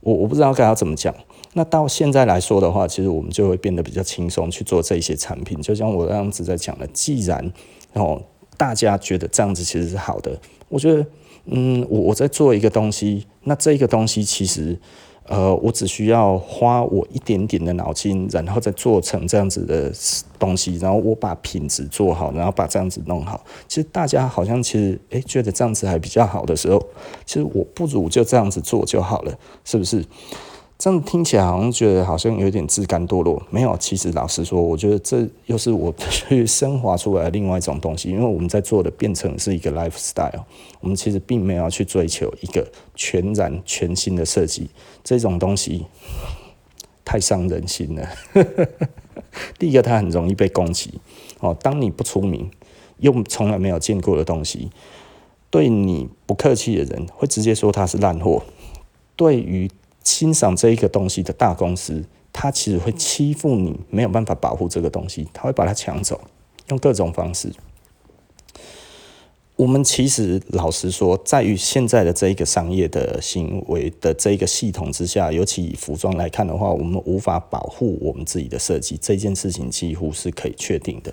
[0.00, 1.14] 我我不知道该要怎么讲。
[1.56, 5.58] 那到现在来说的话，其实我们就会变得比较轻松去做这些产品。
[5.62, 7.50] 就像我这样子在讲的，既然
[7.94, 8.22] 哦
[8.58, 10.38] 大家觉得这样子其实是好的，
[10.68, 11.06] 我觉得
[11.46, 14.78] 嗯，我我在做一个东西，那这个东西其实。
[15.28, 19.92] 呃，我只需要花我一点点的脑筋，然后再做成这样子的
[20.38, 23.44] 东西，然后我把品质做好，然后把这样子弄好。
[23.66, 26.80] 其实大家好像其实诶觉得这样子还比较好的时候，
[27.24, 30.04] 其实我不如就这样子做就好了，是不是？
[30.78, 33.74] 这样听起来好像觉得好像有点自甘堕落，没有。
[33.78, 38.10] 其实老实说，我觉得这又是我 去升华出来的另外一种东西。
[38.10, 40.44] 因为我们在做的变成是一个 lifestyle，
[40.80, 44.68] 我们其实并没有去追求一个全然全新的设计。
[45.02, 45.86] 这种东西
[47.04, 48.06] 太伤人心了。
[49.58, 51.00] 第一个，它很容易被攻击。
[51.40, 52.50] 哦，当你不出名，
[52.98, 54.70] 又从来没有见过的东西，
[55.48, 58.42] 对你不客气的人会直接说它是烂货。
[59.16, 59.70] 对于
[60.06, 66.20] 欣赏这一个东西的大公司，他其实会欺负你，没有办法保护这个东西，他会把它抢走，
[66.68, 67.52] 用各种方式。
[69.56, 81.12] 我们其实老实说，在于现在的这一个商业的行为的这一个系统之下，尤其以服装来看的话，我们无法保护我们自己的设计，这件事情几乎是可以确定的。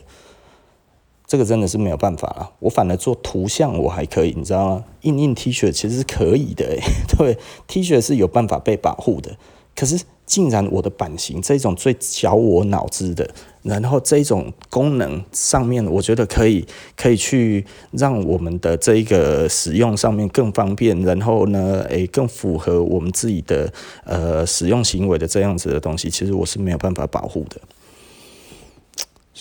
[1.33, 4.83] 这个真的是没有办法了，我反而做图像我还可以，你知道吗？
[5.01, 6.77] 印印 T 恤其实是可以的，
[7.17, 9.35] 对，T 恤是有办法被保护的。
[9.75, 13.27] 可是竟然我的版型这种最绞我脑汁的，
[13.63, 16.63] 然后这种功能上面，我觉得可以
[16.95, 23.73] 可以去让我们的这一个使用上面更方便，然后呢，诶，更符合我们自己的
[24.05, 27.59] 呃使用行为的这样子的东西，其实我是没有办法保护的。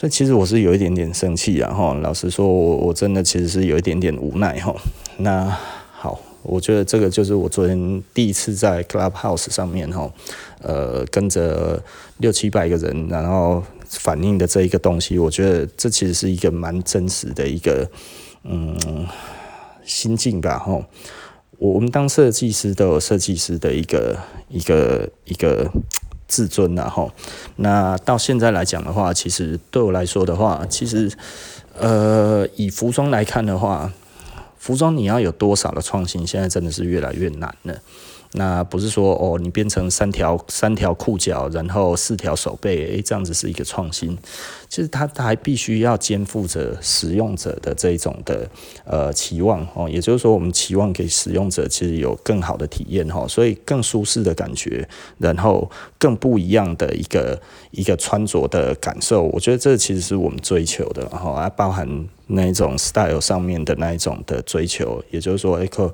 [0.03, 1.95] 所以其实我是有一点点生气啊，哈！
[2.03, 4.75] 老实说，我我真的其实是有一点点无奈哈。
[5.19, 5.57] 那
[5.93, 10.13] 好，我觉得这个就是我昨天第一次在 Clubhouse 上面哈，
[10.61, 11.81] 呃，跟着
[12.17, 17.89] 六七百个人，然后反映的这一个东西，我觉得这其实是一个蛮真实的一个
[18.43, 19.07] 嗯
[19.85, 20.85] 心境吧，哈。
[21.59, 25.09] 我们当设计师都有设计师的一个一个。
[25.27, 25.71] 一个
[26.33, 27.13] 自尊呐，吼，
[27.57, 31.13] 那到现在来讲的话，其实对我来说的话，其实，
[31.79, 33.93] 呃，以服装来看的话，
[34.59, 37.75] 服装你要有多少的创新，现在真的是越来越难了。
[38.35, 44.17] 那不是说哦，你变成三条三条裤脚，然后四条手背，诶，这样子是一个创新。
[44.69, 48.49] 其实它它还必须要肩负着使用者的这种的
[48.87, 57.39] 呃期望哦，也就是说，我们期望给使用者其实有更好的体验哈，所以更舒适的感觉，然后更不一样的一个
[57.71, 59.25] 一个穿着的感受。
[59.25, 62.07] 我觉得这其实是我们追求的，哈还包含。
[62.33, 65.93] 那一种 style 上面的那一种的追求，也就是说，诶，可，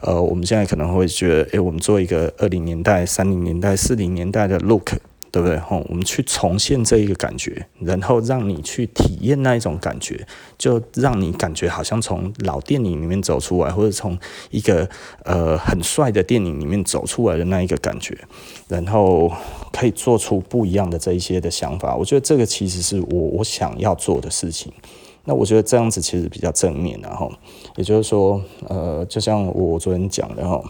[0.00, 4.92] 呃，我们现在可能会觉得，诶，我们做一个二零年代、三零年代、四零年代的 look，
[5.30, 5.56] 对不对？
[5.58, 10.26] 吼，我们去重现这一个感觉，然后让你去体验那一种感觉，
[10.58, 14.18] 就让你感觉好像从老电影里面走出来，或者从
[14.50, 14.88] 一个
[15.24, 18.16] 呃很帅的电影里面走出来的那一个感觉，
[18.68, 19.30] 然后
[19.72, 21.94] 可以做出不一样的这一些的想法。
[21.94, 24.72] 我觉得这个其实是我我想要做的事情。
[25.24, 27.30] 那我觉得这样子其实比较正面，然后
[27.76, 30.62] 也就是说，呃，就像我昨天讲的哈，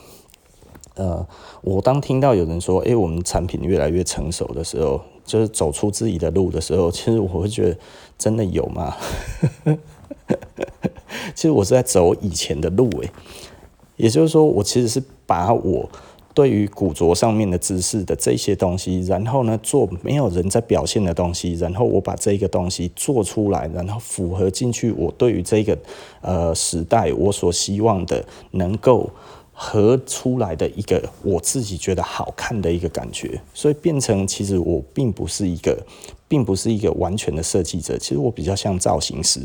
[0.97, 1.27] 呃，
[1.63, 7.79] 我当听到有人说，诶，我们产品越来越成熟的时候，就是走出自己的路的时候，其实我会觉得，
[8.19, 8.97] 真的有吗？
[11.35, 13.11] 其实我是在走以前的路，诶，
[13.97, 15.89] 也就是说，我其实是把我。
[16.40, 25.76] 对于古着上面的知识的这些东西，然后呢，做没有人在表现的东西，然后我把这个东西做出来，然后符合进去我对于这个
[26.22, 29.11] 呃时代我所希望的能够
[29.53, 35.79] 合出来的一个我自己觉得好看的一个感觉，所以变成其实我并不是一个，
[36.26, 39.40] 并不是一个完全的设计者，其实我比较像造型师，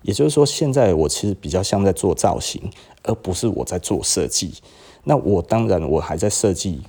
[0.00, 2.62] 也就是说，现在我其实比较像在做造型，
[3.02, 4.54] 而不是我在做设计。
[5.04, 6.82] 那我当然，我还在设计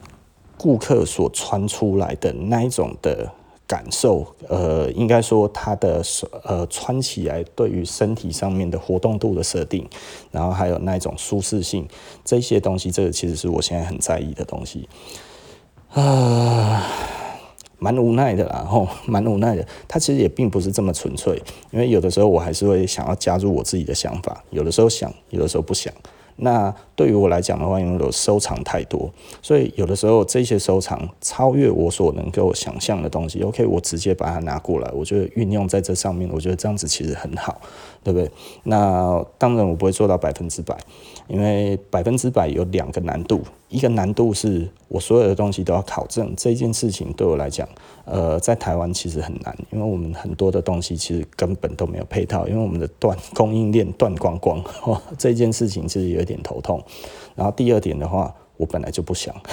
[0.57, 3.31] 顾客所穿出来的那一种的
[3.65, 6.03] 感受，呃，应该说它的
[6.43, 9.87] 呃穿起来对于身体上面的活动度的设定，
[10.29, 11.87] 然后还有那一种舒适性
[12.25, 14.89] 这些东西，这个其实是我现在很在意的东西
[15.93, 16.85] 啊，
[17.79, 19.65] 蛮无奈的啦，吼，蛮无奈的。
[19.87, 25.93] 它其实也并不是这么纯粹，因为有的时候我还是会想要加入我自己的想法，有的时候想，有的时候不想。
[26.35, 33.41] 那对于我来讲的话，因为我收藏太多，所以有的时候这些收藏超越我所能够想象的东西。
[33.41, 37.59] OK，我直接把它拿过来，我觉得运用在这上面，我觉得这样子其实很好，
[38.03, 38.29] 对不对？
[38.65, 40.77] 那当然我不会做到百分之百，
[41.27, 47.67] 因为百分之百有两个难度，一个难度是我所有的东西都要考证，这件事情对我来讲，
[48.05, 54.63] 呃，在台湾其实很难，因为我们很多的东西其实根本都没有配套，因为我们的断供应链断光光，
[55.17, 56.79] 这件事情其实有点头痛。
[57.35, 59.35] 然后第二点的话，我本来就不想。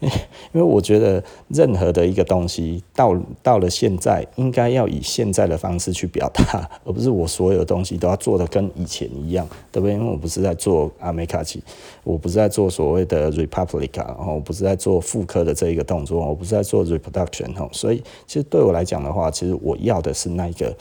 [0.00, 9.94] 因为我觉得任何的一个东西到到了现在，应该要以现在的方式去表达，而不是我所有的东西都要做的跟以前一样，对不对？
[9.94, 11.62] 因为我不是在做阿美卡奇，
[12.04, 20.74] 我不是在做所谓的 Republica，然后我不是在做复刻的这一个动作，我不是在做 reproduction，所以其实对我来讲的话，其实我要的是那个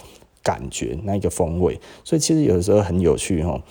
[0.48, 1.78] 感觉，那一个风味。
[2.06, 3.62] 所以其实有的时候很有趣哈，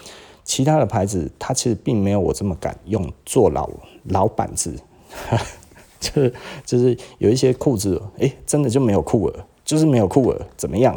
[0.44, 3.70] 其他的牌子它其实并没有我这么敢用做老
[4.04, 4.74] 老板子。
[5.98, 6.34] 就是
[6.66, 10.94] 就是有一些裤子，哎、真的就没有裤耳，就是没有裤耳，怎么样？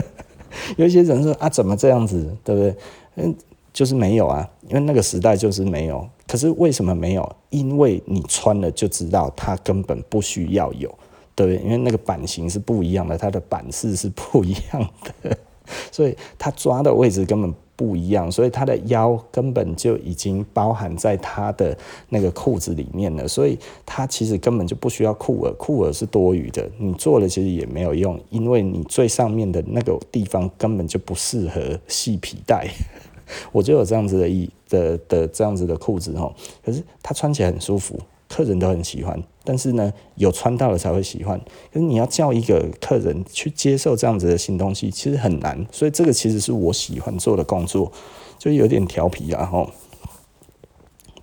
[0.78, 2.74] 有一些人说啊，怎么这样子，对不对？
[3.16, 3.36] 嗯，
[3.74, 6.08] 就是没有啊，因为那个时代就是没有。
[6.26, 7.36] 可是为什么没有？
[7.50, 10.92] 因为你穿了就知道，它根本不需要有，
[11.34, 11.56] 对？
[11.56, 14.90] 因为那个版型是不一样的，它的版式是不一样
[15.22, 15.36] 的，
[15.90, 17.52] 所以它抓的位置根本。
[17.74, 21.76] 不一样，所以他的腰根本就已经包含在他的
[22.10, 32.68] 那个裤子里面了，所以他其实根本就不需要裤耳，裤耳是多余的，你做了其实也没有用，因为你最上面的那个地方根本就不适合系皮带。
[33.50, 36.32] 我就有这样子的一的的这样子的裤子哈，
[36.64, 37.98] 可是它穿起来很舒服。
[38.28, 41.40] 客人都很喜欢，但是呢，有穿到了才会喜欢。
[41.72, 45.66] 可是你要叫一个客人去接受这样子的新东西，其实很难。
[45.72, 47.90] 所以这个其实是我喜欢做的工作，
[48.38, 49.70] 就有点调皮啊，吼，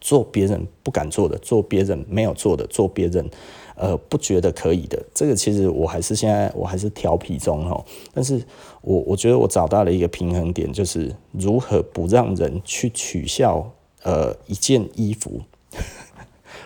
[0.02, 3.30] 做别人不敢做的，做别人没有做的，做别人
[3.76, 7.86] 呃不觉得可以的，这个其实我还是现在我还是调皮中吼。
[8.14, 8.42] 但是
[8.82, 13.72] 我我觉得我找到了一个平衡点，就是如何不让人去取笑
[14.04, 15.42] 呃一件衣服。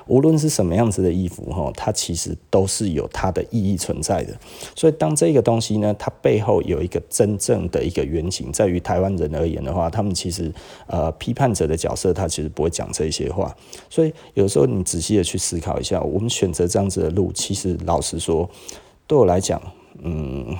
[0.07, 4.33] 无论是什么样子的衣服，哈，它其实都是有它的意义存在的。
[4.75, 10.51] 所以，当这个东西呢，它背后有一个真正的一个原型，在于台湾人而言的话，他们其实
[10.87, 13.55] 呃批判者的角色，他其实不会讲这些话。
[13.89, 18.49] 所以，有时候你仔细的去思考一下，我们选择这样子的路，其实老实说，
[19.07, 19.61] 对我来讲，
[20.01, 20.55] 嗯，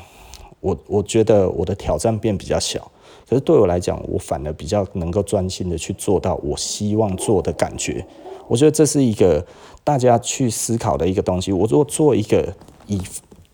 [0.59, 2.89] 我我觉得我的挑战变比较小。
[3.29, 8.05] 可是对我来讲，我反而比较能够专心的去做到我希望做的感觉。
[8.47, 9.45] 我觉得这是一个
[9.83, 11.51] 大家去思考的一个东西。
[11.51, 12.53] 我如果做一个
[12.87, 13.01] 以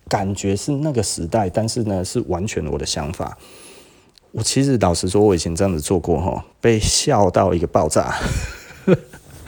[0.08, 3.36] 感觉是那个时代，但是呢是完全我的想法。
[4.32, 8.14] 我其实老实说，我以前这样子做过哈，被笑到一个爆炸。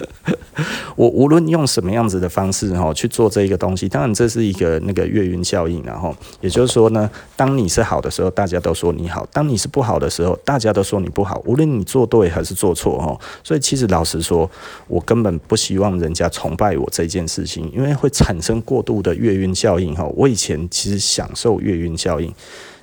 [0.96, 11.42] 我无论用什么样子的方式哈去做这一个东西，当然这是一个那个月晕效应，然后也就是说呢，当你是好的时候，大家都说你好；当你是不好的时候，大家都说你不好。
[11.46, 14.48] 无论你做对还是做错哈，所以其实老实说，
[14.88, 20.04] 我根本不希望人家崇拜我这件事情，因为会产生过度的月晕效应哈。
[20.14, 22.32] 我以前其实享受月晕效应。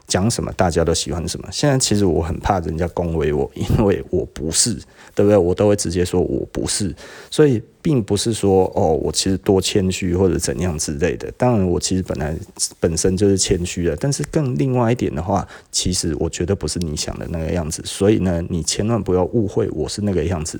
[0.09, 1.47] 讲什么大家都喜欢什么。
[1.51, 4.73] 现在其实我很怕人家恭维我，因为我不是，
[5.15, 5.37] 对不对？
[5.37, 6.93] 我都会直接说我不是。
[7.29, 11.31] 所以并不是说哦，我其实多谦虚或者怎样之类的。
[11.37, 12.35] 当然，我其实本来
[12.79, 13.95] 本身就是谦虚的。
[13.95, 17.81] 但是更另外一点的话，其实我觉得不是你想的那个样子。
[17.85, 20.59] 所以呢，你千万不要误会我是那个样子。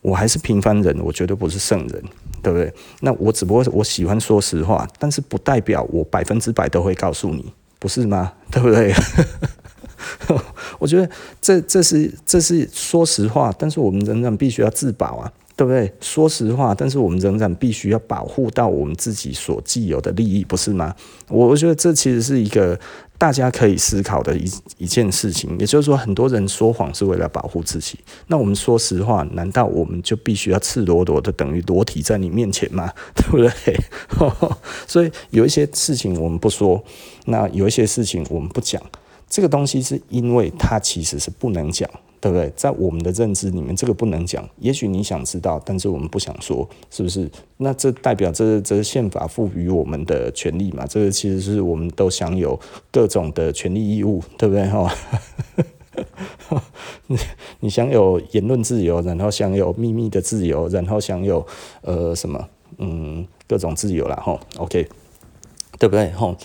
[0.00, 2.02] 我还是平凡人，我绝对不是圣人，
[2.40, 2.72] 对不对？
[3.00, 7.52] 那我只不过我喜欢说实话，但是不代表我百分之百都会告诉你。
[7.78, 8.32] 不是吗？
[8.50, 8.92] 对不对？
[10.78, 11.08] 我觉得
[11.40, 15.90] 这这是这是说实话，但是我们仍然必须要自保啊，对不对？
[16.00, 20.94] 说实话，但是我们仍然必须要保护到我们自己所既有的利益，不是吗？
[21.28, 22.78] 我我觉得这其实是一个
[23.16, 24.44] 大家可以思考的一
[24.76, 25.58] 一件事情。
[25.58, 27.98] 也就是说，很多人说谎是为了保护自己。
[28.26, 32.92] 那我们说实话，难道我们就必须要赤裸裸的等于裸体在你面前吗？
[33.16, 33.80] 对不对？
[34.86, 36.84] 所以有一些事情我们不说。
[37.24, 38.80] 那有一些事情我们不讲，
[39.28, 41.88] 这个东西是因为它其实是不能讲，
[42.20, 42.50] 对不对？
[42.56, 44.48] 在我们的认知里面，这个不能讲。
[44.58, 47.30] 也许你想知道，但是我们不想说，是不是？
[47.58, 50.86] 那这代表这这是宪法赋予我们的权利嘛？
[50.86, 52.58] 这个其实是我们都享有
[52.90, 54.66] 各种的权利义务，对不对？
[56.48, 56.62] 哈，
[57.06, 57.16] 你
[57.60, 61.46] 你享有言论自由，然后享有秘密的自由，然后享有
[61.82, 62.48] 呃什么
[62.78, 64.16] 嗯各种自由啦。
[64.16, 64.38] 哈。
[64.58, 64.88] OK，
[65.78, 66.10] 对不对？
[66.12, 66.36] 哈。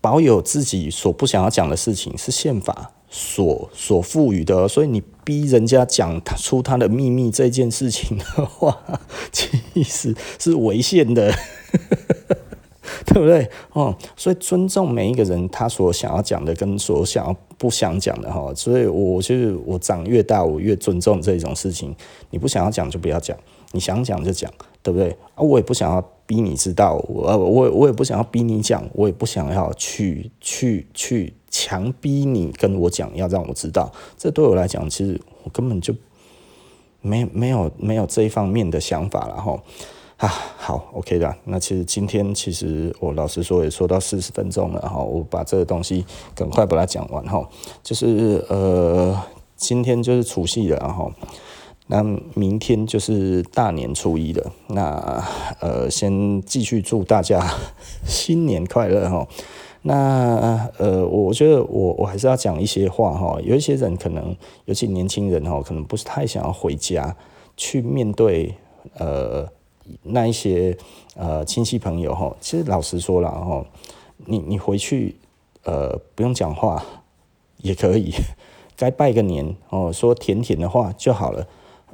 [0.00, 8.78] 保有自己所不想要讲的事情是宪法所所赋予的，所以你逼人家讲出他的秘密这件事情的话，
[9.32, 11.32] 其实是违宪的，
[13.06, 13.48] 对不对？
[13.72, 21.94] 哦，所以尊重每一个人他所想要讲的跟所想要不想讲的哈，所以我就是我长越大，我越尊重这种事情。
[22.30, 23.36] 你不想要讲就不要讲，
[23.72, 24.52] 你想讲就讲，
[24.82, 25.10] 对不对？
[25.34, 31.34] 啊，我也不想要逼你知道，我我我也不想要逼你讲，我也不想要去去去。
[31.50, 35.94] 强逼你跟我讲，要让我知道，这对我来讲，其实我根本就
[37.00, 39.62] 没没有没有这一方面的想法了哈。
[40.18, 40.26] 啊，
[40.56, 41.32] 好，OK 的。
[41.44, 47.48] 那其实今天其实我老实说也说到四十分钟了哈，我把这个东西赶快把它讲完哈。
[47.84, 49.16] 就是呃，
[49.54, 51.08] 今天就是除夕了哈，
[51.86, 52.02] 那
[52.34, 54.52] 明天就是大年初一了。
[54.66, 55.24] 那
[55.60, 57.54] 呃，先继续祝大家
[58.04, 59.24] 新年快乐哈。
[59.88, 63.40] 那呃，我觉得我我还是要讲一些话哈。
[63.42, 64.36] 有一些人可能，
[64.66, 67.16] 尤其年轻人哈，可能不是太想要回家
[67.56, 68.54] 去面对
[68.98, 69.48] 呃
[70.02, 70.76] 那一些
[71.16, 72.36] 呃亲戚朋友哈。
[72.38, 73.64] 其实老实说了哈，
[74.26, 75.16] 你你回去
[75.64, 76.84] 呃不用讲话
[77.62, 78.12] 也可以，
[78.76, 81.46] 该拜个年哦，说甜甜的话就好了。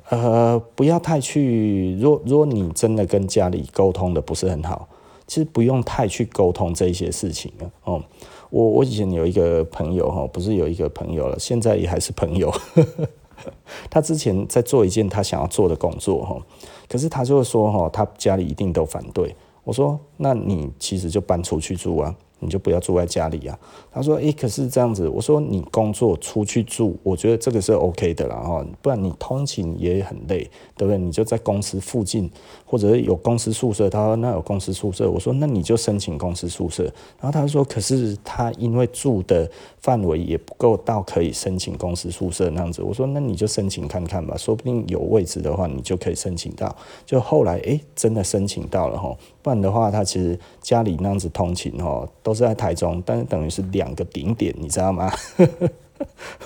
[0.08, 4.88] 呃，不要太去，若若你真的跟家里沟通的不是很好。
[5.26, 8.04] 其实不用太去沟通这些事情啊，哦，
[8.50, 12.52] 我我以前有一个朋友哈，不是有一个朋友了，现在也还是朋友。
[13.90, 16.40] 他之前在做一件他想要做的工作哈，
[16.88, 19.34] 可是他就会说哈，他家里一定都反对。
[19.64, 22.14] 我说，那你其实就搬出去住啊。
[22.44, 23.58] 你就不要住在家里、啊。
[23.90, 28.64] 他说：“诶、可是这样子。”我说：“你工作出去住，我觉得这个是 OK 的啦，哈。
[28.82, 30.98] 不然你通勤也很累，对不对？
[30.98, 32.30] 你就在公司附近，
[32.66, 33.88] 或者有公司宿舍。
[33.88, 36.84] 他说：“那有公司宿舍。”我说：“那你就申请公司宿舍。”
[37.20, 46.74] 然后他说：“可是他因为住的范围也不够到可以申请公司宿舍那样子。”我说：“那你就申请看看吧，说不定有位置的话，你就可以申请到。”
[47.06, 49.16] 就后来诶、真的申请到了哈。
[49.44, 55.12] 不然的话，他其实家里那样子通勤哦，都是在台中，但是等于是两个顶点，你知道吗？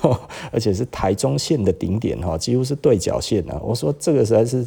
[0.50, 3.60] 而且是台中线的顶点哈，几乎是对角线了。
[3.64, 4.66] 我说这个实在是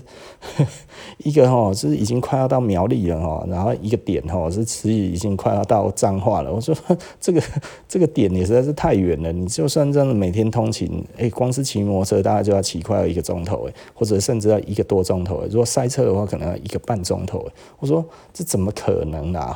[1.20, 6.52] 一个哈，是已经快要到苗栗了哈，然后一个点哈是其实已经快要到彰化了。
[6.52, 6.76] 我说
[7.20, 7.42] 这个
[7.88, 15.44] 这个点也实在是太远了，你就算这样每天通勤，哎，光是骑摩托车大概就要骑快要一个钟头哎，或者甚至要一个多钟头。
[15.50, 17.46] 如果塞车的话，可能要一个半钟头。
[17.80, 19.56] 我说这怎么可能啊？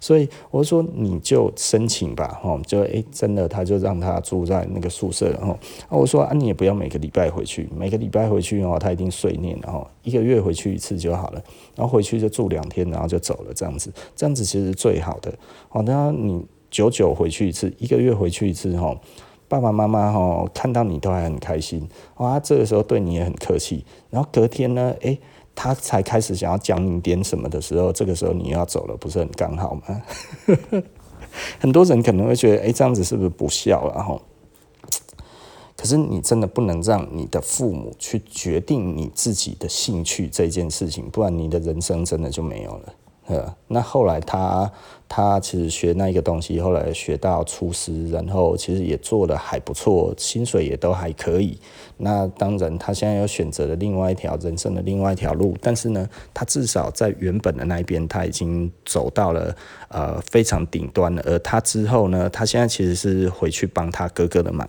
[0.00, 5.30] 所以我说你就申请吧哈，就哎真的他就让他住在那个宿舍。
[5.30, 5.52] 然后
[5.88, 11.42] 啊，我说啊，你也不要每个礼拜回去，每个礼拜回去哦，他一定碎念，然后一个月回去一次就好了，
[11.74, 15.32] 然后回去就住两天，然后就走了，这样子，这样子其实是最好的。
[15.68, 18.94] 好，那你久久回去一次，一个月回去一次，哈，
[19.48, 25.18] 爸爸妈妈哈看到你都还很开心，哇，这个时候对你也很客气，然后隔天呢，诶，
[25.54, 30.02] 他才开始想要讲你点什么的时候，这个时候你要走了，不是很刚好吗？
[31.60, 34.02] 很多人可能会觉得，诶，这样子是不是不孝了？
[34.02, 34.20] 哈。
[35.82, 42.94] 可是你真的不能让你的父母去决定你自己的兴趣这件事情，不然你的人生真的就没有了。
[43.26, 44.70] 呃，那后来他
[45.08, 51.56] 他其实学那一个东西，后来学到厨师，然后其实也做得还不错，薪水也都还可以。
[51.98, 59.54] 那当然，他现在又选择了另外一条人生的另外一条路，但是呢，他至少在原本的那一边，他已经走到了
[59.88, 61.22] 呃非常顶端了。
[61.24, 64.68] 而他之后呢，他现在其实是回去帮他哥哥的忙。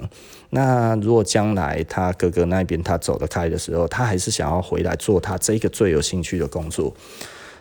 [0.52, 6.94] 那如果将来他哥哥那边他走得开的时候，他还是想要回来做他这个最有兴趣的工作。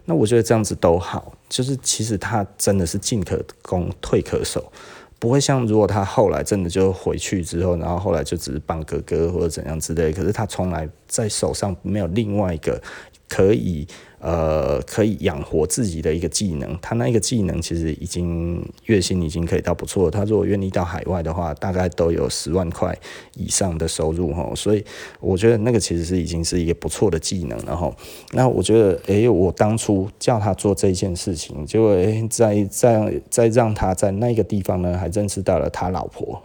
[0.05, 4.73] 那我觉得这样子都好，就是其实他真的是进可攻退可守，
[5.19, 12.81] 不会像如果他后来真的就回去之后，然后后来就只是帮哥哥或者怎样之类，可是他从来在手上没有另外一个
[13.29, 13.87] 可以。
[14.23, 20.09] 呃，可以养活自己的一个技能，他那一个技能其实已经月薪已经可以到不错。
[20.09, 22.97] 他如果愿意到海外的话，大概都有十万块
[23.35, 24.49] 以上的收入哈。
[24.55, 24.85] 所以
[25.19, 27.93] 我觉得那个其实是已经是一个不错的技能了哈。
[28.31, 36.41] 那我觉得，哎，我当初叫他做这件事情，就会再再再让他在那个地方呢，还认识到了他老婆。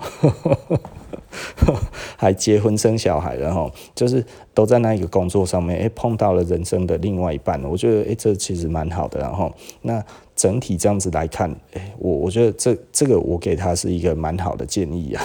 [2.17, 9.49] 还结婚生小孩了哈，就是都在那一个工作上面，哎，碰到了人生的另外一半，我觉得哎，这其实蛮好的，然后
[9.83, 10.03] 那
[10.35, 15.23] 整体这样子来看，哎，我我觉得这这个我给他是一个蛮好的建议啊。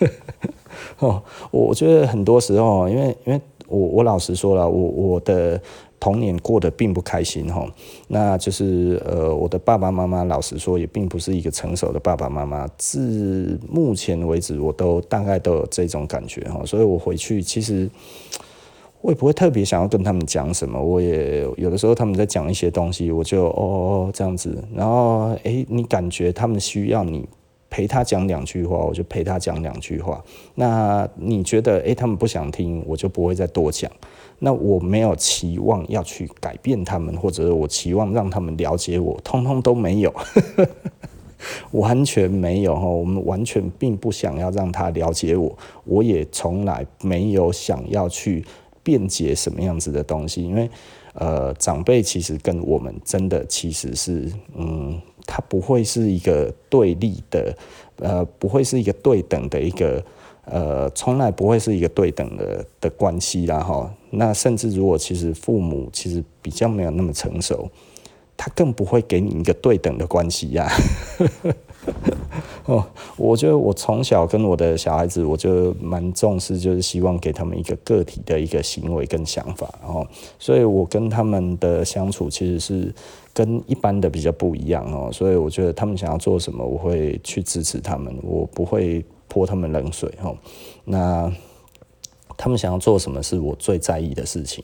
[1.00, 5.60] 哦，我觉得很多时候，因为因为我我老实说了，我我的
[6.00, 7.66] 童年过得并不开心哈，
[8.08, 17.88] 那就是呃，我的爸爸妈妈老实说也并不是一个成熟的爸爸妈妈，至目前为止我都大概都有这种感觉哈，所以我回去其实
[19.00, 27.26] 我也不会特别想要跟他们讲什么，我也有的时候他们在讲一些东西，我就哦哦这样子，然后诶，你感觉他们需要你
[27.70, 30.22] 陪他讲两句话，我就陪他讲两句话，
[30.54, 33.90] 那你觉得诶，他们不想听，我就不会再多讲。
[34.40, 40.12] 那我没有期望要去改变他们，或者我期望让他们了解我，通通都没有，
[41.72, 42.86] 完全没有哈。
[42.86, 48.44] 我们完全并不想要让他了解我，我也从来没有想要去
[48.82, 50.68] 辩解什么样子的东西，因为
[51.14, 57.56] 呃，长辈其实跟我们真的其实是，嗯，他不会是一个对立的，
[58.00, 60.04] 呃，不会是一个对等的一个。
[60.46, 63.90] 呃，从来不会是一个对等的的关系啦，哈。
[64.10, 67.68] 那甚至如果其实父母其实比较没有那么成熟，
[68.36, 70.70] 他更不会给你一个对等的关系呀。
[72.66, 72.84] 哦，
[73.16, 80.06] 我觉得我从小跟我的小孩子，我就蛮重视，就是希望给他们一个个体的一个行为跟想法，然后，
[80.38, 82.94] 所以我跟他们的相处其实是
[83.34, 85.10] 跟一般的比较不一样哦。
[85.12, 89.04] 所以我觉得他们想要做什么，我会去支持他们，我不会。
[89.28, 90.34] 泼他们冷水哈，
[90.84, 91.32] 那
[92.36, 94.62] 他们想要做什么是我最在意的事情，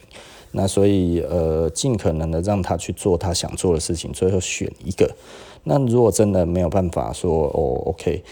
[0.52, 5.10] 那所以呃，尽可能的让他去做他想做的事情，最后选一个。
[5.64, 8.22] 那如果真的没有办法说哦，OK，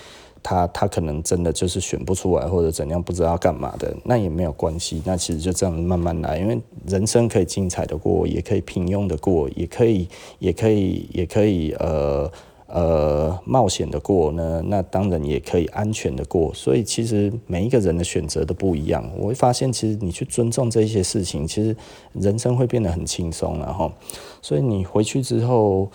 [0.42, 10.08] 他他可能真的就是选不出来或者怎样，不知道干嘛的，那也没有关系，那其实就这样慢慢来，因为人生可以精彩的过，也可以平庸的过，也可以
[10.38, 12.30] 也可以也可以呃。
[12.68, 16.52] 呃，冒险的过呢，那当然也可以安全的过。
[16.54, 19.10] 所以其实每一个人的选择都不一样。
[19.16, 21.74] 我会发现，其实你去尊重这些事情，其实
[22.12, 23.92] 人生会变得很轻松了哈。
[24.42, 25.90] 所以你回去之后，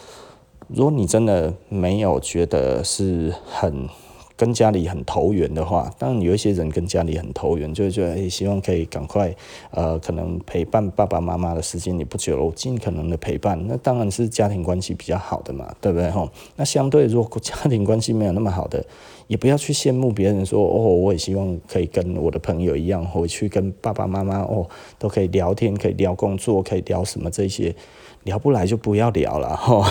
[0.67, 3.87] 如果你真的没有觉得是很。
[4.35, 9.33] 跟家里很投缘的话，当然有一些人跟家里很投缘，就会觉得诶、希望可以赶快
[9.71, 16.29] 呃，可能陪伴爸爸妈妈的时间也不久了，尽可能的陪伴，那当然是家庭关系比较好的嘛，对不对吼？
[16.55, 18.83] 那相对如果家庭关系没有那么好的，
[19.27, 24.67] 也不要去羡慕别人说哦，我也希望可以跟我的朋友一样，回去跟爸爸妈妈哦
[24.97, 27.75] 都可以聊天，可以聊工作，可以聊什么这些，
[28.23, 29.85] 聊不来就不要聊了吼。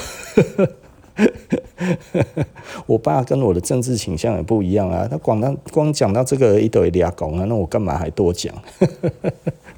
[2.86, 8.54] 我爸跟我的政治倾向也不一样啊，他光他光讲到这个一堆俩狗啊，那我干嘛还多讲？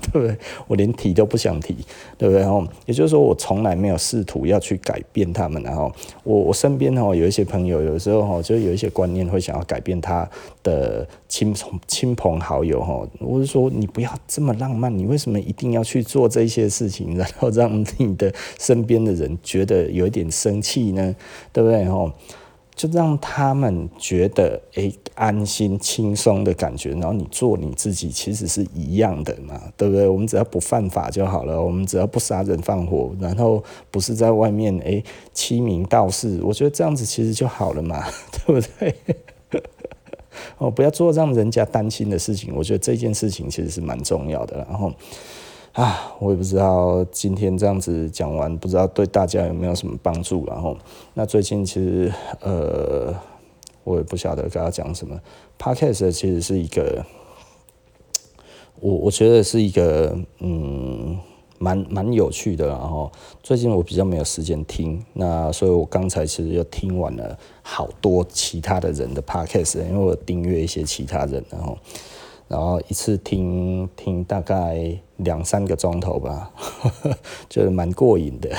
[0.12, 0.36] 对不对？
[0.66, 1.74] 我连提都不想提，
[2.18, 2.44] 对不对？
[2.44, 5.62] 哦，也就是说，我从来没有试图要去改变他们。
[5.62, 5.90] 然后，
[6.22, 10.28] 我我身边哦有一些朋友，有时候哈就有一些观念会想要改变他
[10.62, 13.06] 的亲朋亲朋好友哈。
[13.20, 21.14] 我是说，你不要这么浪漫，你为什么一定要去做这些事情， 然后让你的身边的人觉得有一点生气呢？
[21.52, 21.86] 对不对？
[21.86, 22.12] 哦。
[22.76, 30.08] 就让他们觉得诶、安心轻松的感觉，然后你做你自己，其实是一样的嘛，对不对？
[30.08, 35.02] 我们只要不犯法就好了，我们只要不杀人放火，然后不是在外面诶、
[35.32, 38.04] 欺名盗世，我觉得这样子其实就好了嘛，
[38.46, 38.94] 对不对？
[40.58, 44.92] 哦，不要做让人家担心的事情，我觉得这件事情其实是蛮重要的，然后。
[45.74, 50.46] 啊，我也不知道今天这样子讲完，不知道对大家有没有什么帮助。
[50.46, 50.76] 然后，
[51.14, 53.12] 那最近其实呃，
[53.82, 55.20] 我也不晓得跟他讲什么。
[55.58, 57.04] Podcast 其实是一个，
[58.78, 61.18] 我我觉得是一个嗯，
[61.58, 62.68] 蛮蛮有趣的。
[62.68, 63.10] 然后
[63.42, 71.76] 最近我比较没有时间听，那所以我刚才其实又听完了好多其他的人的 Podcast，因为我订阅一些其他人，然后。
[72.46, 76.50] 然后一次听听大概两三个钟头吧，
[77.48, 78.50] 就是蛮过瘾的。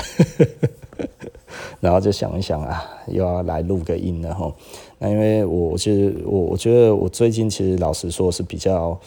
[1.80, 4.52] 然后就想一想啊，又要来录个音了哈。
[4.98, 8.98] 那因为我其实我我觉得我最近其实老实说是比较。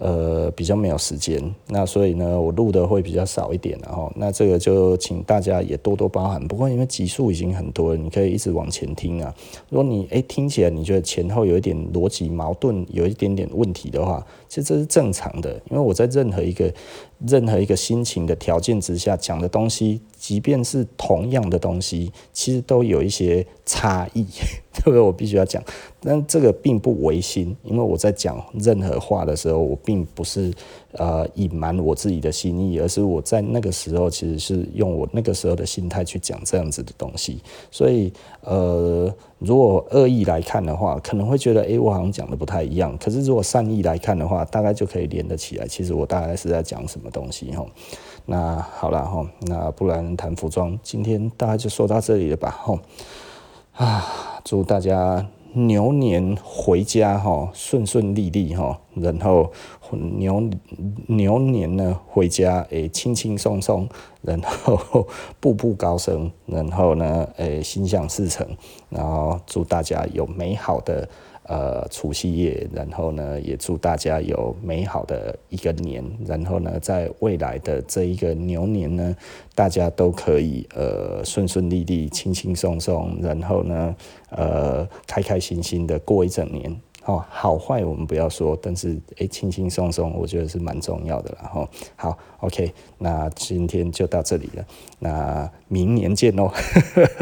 [0.00, 6.40] 呃，比较没有时间，那所以呢，我录的会比较少一点，然后那这个就请大家也多多包涵。
[6.46, 9.34] 不过因为集数已经很多了，你可以一直往前听啊。
[9.68, 16.72] 如果你诶听起来你觉得前后有一点逻辑矛盾，有一点点问题的话，其实这是正常的，因为我在任何一个。
[17.26, 24.24] 任何一个心情的条件之下讲的东西，即便是同样的东西，其实都有一些差异，
[24.74, 25.00] 对不对？
[25.00, 25.62] 我必须要讲，
[26.00, 30.52] 但这个并不违心，因为我在讲任何话的时候，我并不是
[30.92, 37.40] 呃隐瞒我自己的心意，而是我在那个时候其实是用我那个时候的心态去讲这样子的东西。
[37.70, 42.96] 所以呃，如果恶意来看的话，可能会觉得诶，我好像讲的不太一样。
[42.98, 45.66] 可是如果善意来看的话，大概就可以连得起来。
[45.66, 47.66] 其实我大概是在讲什么东西哈。
[48.24, 52.78] 那好了哈，那不然谈服装，今天大概就说到这里了吧哈。
[53.74, 55.26] 啊，祝大家。
[55.66, 59.52] 牛年回家哈，顺顺利利哈，然后
[59.90, 60.48] 牛
[61.06, 63.88] 牛年呢回家诶，轻轻松松，
[64.22, 65.06] 然后
[65.40, 68.46] 步步高升，然后呢诶，心想事成，
[68.88, 71.08] 然后祝大家有美好的。
[71.48, 79.16] 呃，除夕夜，然后呢，也祝大家有美好的一个年，然后呢，在未来的这一个牛年呢，
[79.54, 83.96] 大家都可以呃顺顺利利、轻轻松松，然后呢，
[84.28, 86.78] 呃，开开心心的过一整年。
[87.06, 91.48] 哦，好坏我们不要说，但是诶，轻轻松松，我觉得是蛮重要的啦。
[91.48, 94.66] 哈，好，OK，那今天就到这里了，
[94.98, 96.52] 那明年见喽。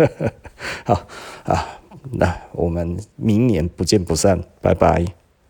[0.84, 1.06] 好
[1.44, 1.78] 啊。
[2.12, 5.04] 那我们明年不见不散，拜拜。